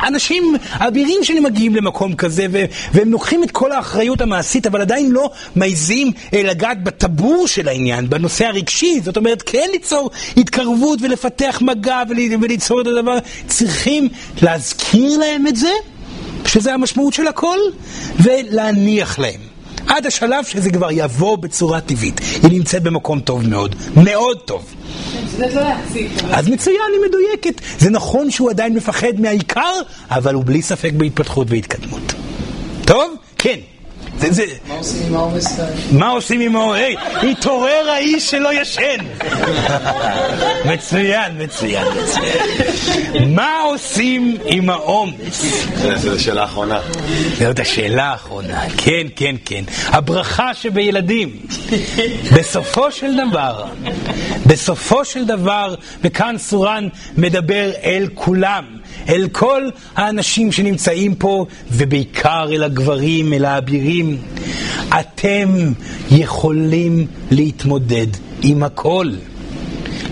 [0.06, 2.46] אנשים, אבירים שמגיעים למקום כזה,
[2.92, 8.44] והם לוקחים את כל האחריות המעשית, אבל עדיין לא מעיזים לגעת בטבור של העניין, בנושא
[8.46, 9.00] הרגשי.
[9.04, 12.02] זאת אומרת, כן ליצור התקרבות ולפתח מגע
[12.40, 13.18] וליצור את הדבר.
[13.46, 14.08] צריכים
[14.42, 15.72] להזכיר להם את זה,
[16.44, 17.58] שזה המשמעות של הכל,
[18.20, 19.40] ולהניח להם.
[19.86, 22.20] עד השלב שזה כבר יבוא בצורה טבעית.
[22.42, 24.74] היא נמצאת במקום טוב מאוד, מאוד טוב.
[26.30, 27.60] אז מצוין, היא מדויקת.
[27.78, 29.72] זה נכון שהוא עדיין מפחד מהעיקר,
[30.10, 32.12] אבל הוא בלי ספק בהתפתחות והתקדמות.
[32.86, 33.14] טוב?
[33.38, 33.58] כן.
[34.18, 34.44] זה, זה...
[34.68, 35.60] מה עושים עם העומס?
[35.92, 36.78] מה עושים עם העומס?
[36.78, 36.96] היי,
[37.30, 38.96] התעורר האיש שלא ישן.
[40.64, 43.34] מצוין, מצוין, מצוין.
[43.34, 45.44] מה עושים עם העומס?
[45.96, 46.80] זו השאלה האחרונה.
[47.38, 49.64] זאת השאלה האחרונה, כן, כן, כן.
[49.86, 51.36] הברכה שבילדים.
[52.36, 53.64] בסופו של דבר,
[54.46, 58.64] בסופו של דבר, וכאן סורן מדבר אל כולם.
[59.08, 59.62] אל כל
[59.96, 64.16] האנשים שנמצאים פה, ובעיקר אל הגברים, אל האבירים.
[65.00, 65.48] אתם
[66.10, 68.06] יכולים להתמודד
[68.42, 69.10] עם הכל.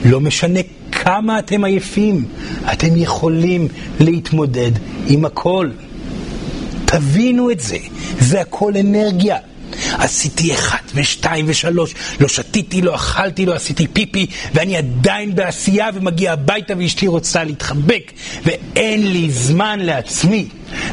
[0.05, 0.61] לא משנה
[0.93, 2.25] כמה אתם עייפים,
[2.73, 3.69] אתם יכולים
[4.01, 4.71] להתמודד
[5.07, 5.71] עם הכל.
[6.85, 7.77] תבינו את זה,
[8.21, 9.37] זה הכל אנרגיה.
[9.99, 16.33] עשיתי אחד ושתיים ושלוש, לא שתיתי, לא אכלתי, לא עשיתי פיפי, ואני עדיין בעשייה ומגיע
[16.33, 18.13] הביתה ואשתי רוצה להתחבק,
[18.45, 20.47] ואין לי זמן לעצמי.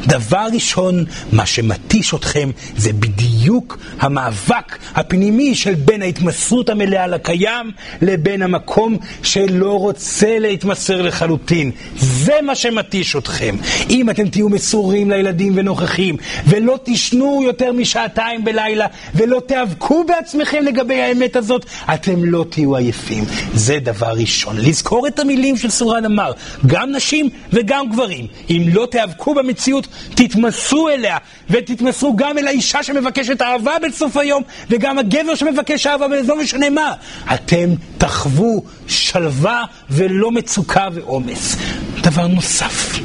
[0.08, 7.72] דבר ראשון, מה שמתיש אתכם זה בדיוק המאבק הפנימי של בין ההתמסרות המלאה לקיים
[8.02, 11.72] לבין המקום שלא רוצה להתמסר לחלוטין.
[11.98, 13.56] זה מה שמתיש אתכם.
[13.90, 16.16] אם אתם תהיו מסורים לילדים ונוכחים,
[16.48, 23.24] ולא תישנו יותר משעתיים בלילה, ולא תיאבקו בעצמכם לגבי האמת הזאת, אתם לא תהיו עייפים.
[23.54, 24.56] זה דבר ראשון.
[24.58, 26.32] לזכור את המילים של סורן אמר,
[26.68, 28.28] גם נשים וגם גברים.
[28.50, 29.71] אם לא תיאבקו במציאות,
[30.16, 31.18] תתמסרו אליה,
[31.50, 36.94] ותתמסרו גם אל האישה שמבקשת אהבה בסוף היום, וגם הגבר שמבקש אהבה, ולא משנה מה.
[37.34, 41.56] אתם תחוו שלווה ולא מצוקה ועומס.
[42.02, 43.00] דבר נוסף,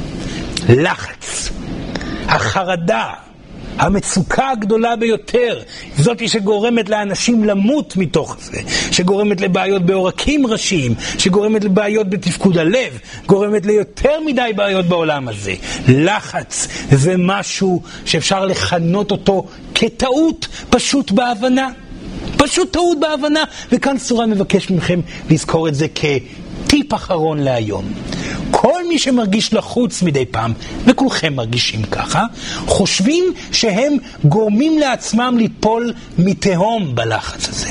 [0.68, 1.48] לחץ,
[2.28, 3.12] החרדה,
[3.78, 5.62] המצוקה הגדולה ביותר,
[5.98, 8.58] זאת שגורמת לאנשים למות מתוך זה,
[8.92, 15.54] שגורמת לבעיות בעורקים ראשיים, שגורמת לבעיות בתפקוד הלב, גורמת ליותר מדי בעיות בעולם הזה.
[15.88, 21.68] לחץ זה משהו שאפשר לכנות אותו כטעות פשוט בהבנה.
[22.36, 25.86] פשוט טעות בהבנה, וכאן סורה מבקש מכם לזכור את זה
[26.66, 27.84] כטיפ אחרון להיום.
[28.50, 30.52] כל מי שמרגיש לחוץ מדי פעם,
[30.86, 32.22] וכולכם מרגישים ככה,
[32.66, 37.68] חושבים שהם גורמים לעצמם ליפול מתהום בלחץ הזה.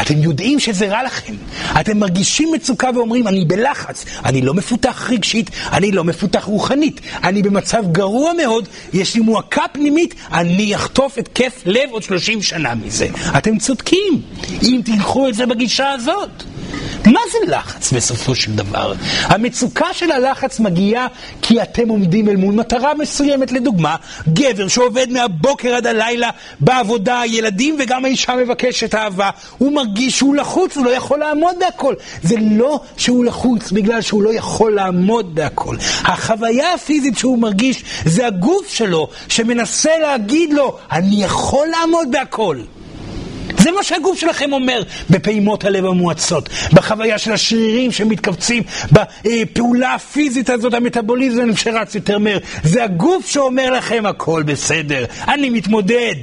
[0.00, 1.34] אתם יודעים שזה רע לכם.
[1.80, 7.42] אתם מרגישים מצוקה ואומרים, אני בלחץ, אני לא מפותח רגשית, אני לא מפותח רוחנית, אני
[7.42, 13.08] במצב גרוע מאוד, יש לי מועקה פנימית, אני אחטוף התקף לב עוד 30 שנה מזה.
[13.38, 14.22] אתם צודקים,
[14.62, 16.42] אם תלכו את זה בגישה הזאת.
[17.06, 18.92] מה זה לחץ בסופו של דבר?
[19.22, 21.06] המצוקה של הלחץ מגיעה
[21.42, 23.50] כי אתם עומדים אל מול מטרה מסוימת.
[23.52, 23.96] לדוגמה,
[24.28, 30.76] גבר שעובד מהבוקר עד הלילה בעבודה, ילדים וגם האישה מבקשת אהבה, הוא מרגיש שהוא לחוץ,
[30.76, 31.94] הוא לא יכול לעמוד בהכל.
[32.22, 35.76] זה לא שהוא לחוץ בגלל שהוא לא יכול לעמוד בהכל.
[36.04, 42.58] החוויה הפיזית שהוא מרגיש זה הגוף שלו שמנסה להגיד לו, אני יכול לעמוד בהכל.
[43.62, 48.62] זה מה שהגוף שלכם אומר בפעימות הלב המואצות, בחוויה של השרירים שמתכווצים,
[48.92, 52.38] בפעולה הפיזית הזאת, המטאבוליזם שרץ יותר מהר.
[52.64, 56.14] זה הגוף שאומר לכם הכל בסדר, אני מתמודד.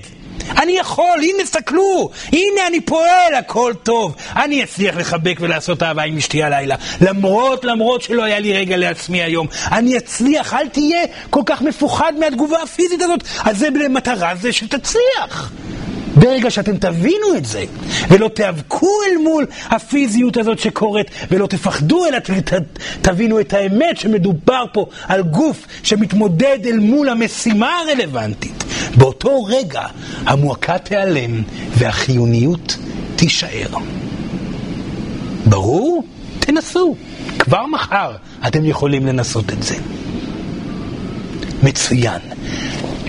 [0.58, 4.16] אני יכול, הנה סתכלו, הנה אני פועל, הכל טוב.
[4.36, 6.76] אני אצליח לחבק ולעשות אהבה עם אשתי הלילה.
[7.02, 9.48] למרות, למרות שלא היה לי רגע לעצמי היום.
[9.72, 13.24] אני אצליח, אל תהיה כל כך מפוחד מהתגובה הפיזית הזאת.
[13.44, 15.52] אז זה למטרה זה שתצליח.
[16.20, 17.64] ברגע שאתם תבינו את זה,
[18.10, 22.54] ולא תיאבקו אל מול הפיזיות הזאת שקורית, ולא תפחדו, אלא ת, ת,
[23.02, 28.64] תבינו את האמת שמדובר פה על גוף שמתמודד אל מול המשימה הרלוונטית.
[28.98, 29.82] באותו רגע
[30.26, 31.44] המועקה תיעלם
[31.78, 32.78] והחיוניות
[33.16, 33.68] תישאר.
[35.46, 36.04] ברור?
[36.40, 36.96] תנסו.
[37.40, 38.12] כבר מחר
[38.48, 39.76] אתם יכולים לנסות את זה.
[41.64, 42.20] מצוין.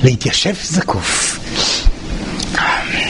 [0.02, 1.38] להתיישב זקוף.
[2.56, 3.07] 唉呀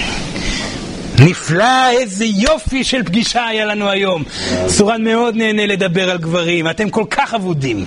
[1.24, 4.22] נפלא, איזה יופי של פגישה היה לנו היום.
[4.66, 7.84] סורן מאוד נהנה לדבר על גברים, אתם כל כך אבודים.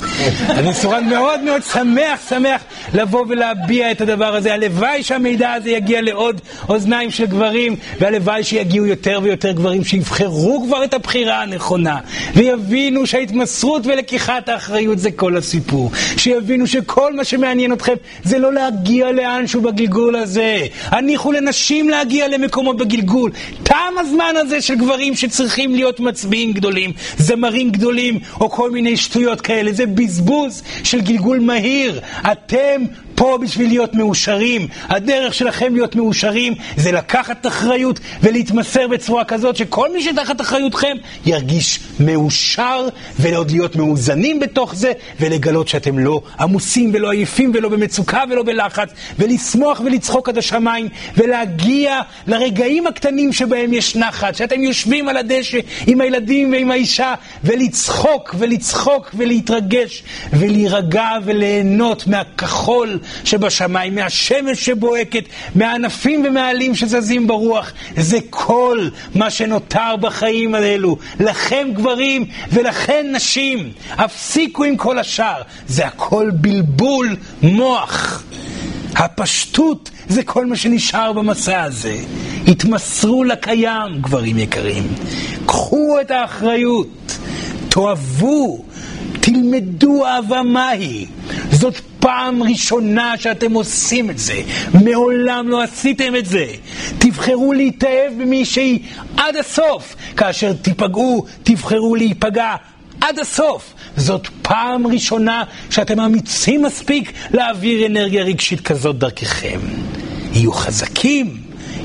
[0.50, 2.62] אני סורן מאוד מאוד שמח, שמח
[2.94, 4.54] לבוא ולהביע את הדבר הזה.
[4.54, 10.84] הלוואי שהמידע הזה יגיע לעוד אוזניים של גברים, והלוואי שיגיעו יותר ויותר גברים שיבחרו כבר
[10.84, 11.98] את הבחירה הנכונה,
[12.36, 15.92] ויבינו שההתמסרות ולקיחת האחריות זה כל הסיפור.
[16.18, 17.94] שיבינו שכל מה שמעניין אתכם
[18.24, 20.58] זה לא להגיע לאנשהו בגלגול הזה.
[20.86, 23.21] הניחו לנשים להגיע למקומות בגלגול.
[23.22, 23.32] גבול.
[23.64, 29.42] תם הזמן הזה של גברים שצריכים להיות מצביעים גדולים, זמרים גדולים, או כל מיני שטויות
[29.42, 29.74] כאלה.
[29.74, 32.02] זה בזבוז של גלגול מהיר.
[32.32, 32.82] אתם
[33.16, 34.68] פה בשביל להיות מאושרים.
[34.90, 41.80] הדרך שלכם להיות מאושרים זה לקחת אחריות ולהתמסר בצורה כזאת שכל מי שתחת אחריותכם ירגיש
[42.00, 42.88] מאושר
[43.20, 48.90] ועוד להיות מאוזנים בתוך זה ולגלות שאתם לא עמוסים ולא עייפים ולא במצוקה ולא בלחץ
[49.20, 55.58] ולשמוח ולצחוק עד השמיים ולהגיע לרגעים הקטנים שבהם יש נחת, שאתם יושבים על הדשא
[55.88, 57.14] עם הילדים ועם האישה
[57.44, 65.24] ולצחוק ולצחוק ולהתרגש ולהירגע וליהנות מהכחול שבשמיים, מהשמש שבוהקת,
[65.56, 67.72] מהענפים ומהעלים שזזים ברוח.
[67.98, 70.98] זה כל מה שנותר בחיים האלו.
[71.20, 73.72] לכם גברים ולכן נשים.
[73.92, 75.42] הפסיקו עם כל השאר.
[75.68, 78.24] זה הכל בלבול מוח.
[78.96, 81.98] הפשטות זה כל מה שנשאר במסע הזה.
[82.48, 84.88] התמסרו לקיים, גברים יקרים.
[85.46, 87.18] קחו את האחריות.
[87.70, 88.66] תאהבו.
[89.22, 91.06] תלמדו אהבה מהי.
[91.52, 94.42] זאת פעם ראשונה שאתם עושים את זה.
[94.84, 96.46] מעולם לא עשיתם את זה.
[96.98, 98.80] תבחרו להתאהב במישהי
[99.18, 99.96] עד הסוף.
[100.18, 102.56] כאשר תיפגעו, תבחרו להיפגע
[103.02, 103.74] עד הסוף.
[103.98, 109.60] זאת פעם ראשונה שאתם אמיצים מספיק להעביר אנרגיה רגשית כזאת דרככם.
[110.34, 111.38] יהיו חזקים,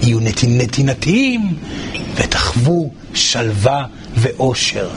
[0.02, 0.18] יהיו
[0.48, 1.40] נתינתיים,
[2.14, 3.84] ותחוו שלווה
[4.16, 4.88] ואושר.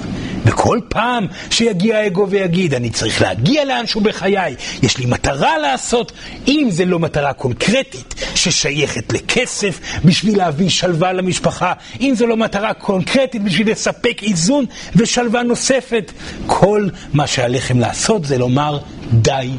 [0.45, 6.11] וכל פעם שיגיע האגו ויגיד, אני צריך להגיע לאנשהו בחיי, יש לי מטרה לעשות,
[6.47, 12.73] אם זה לא מטרה קונקרטית ששייכת לכסף בשביל להביא שלווה למשפחה, אם זו לא מטרה
[12.73, 14.65] קונקרטית בשביל לספק איזון
[14.95, 16.11] ושלווה נוספת,
[16.47, 18.79] כל מה שעליכם לעשות זה לומר,
[19.13, 19.49] די,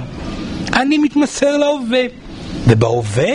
[0.72, 2.02] אני מתמסר להווה.
[2.66, 3.34] ובהווה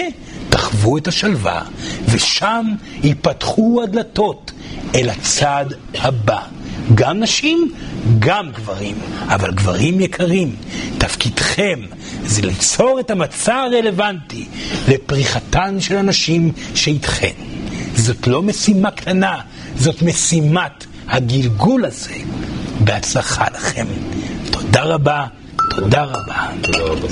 [0.56, 1.61] תחוו את השלווה,
[2.10, 2.65] ושם
[3.03, 4.52] ייפתחו הדלתות
[4.95, 6.40] אל הצד הבא.
[6.95, 7.72] גם נשים,
[8.19, 8.95] גם גברים.
[9.27, 10.56] אבל גברים יקרים,
[10.98, 11.80] תפקידכם
[12.26, 14.45] זה ליצור את המצע הרלוונטי
[14.88, 17.34] לפריחתן של הנשים שאיתכן.
[17.95, 19.40] זאת לא משימה קטנה,
[19.77, 22.14] זאת משימת הגלגול הזה.
[22.84, 23.86] בהצלחה לכם.
[24.52, 25.26] תודה רבה,
[25.69, 26.48] תודה רבה.
[26.61, 27.07] תודה רבה.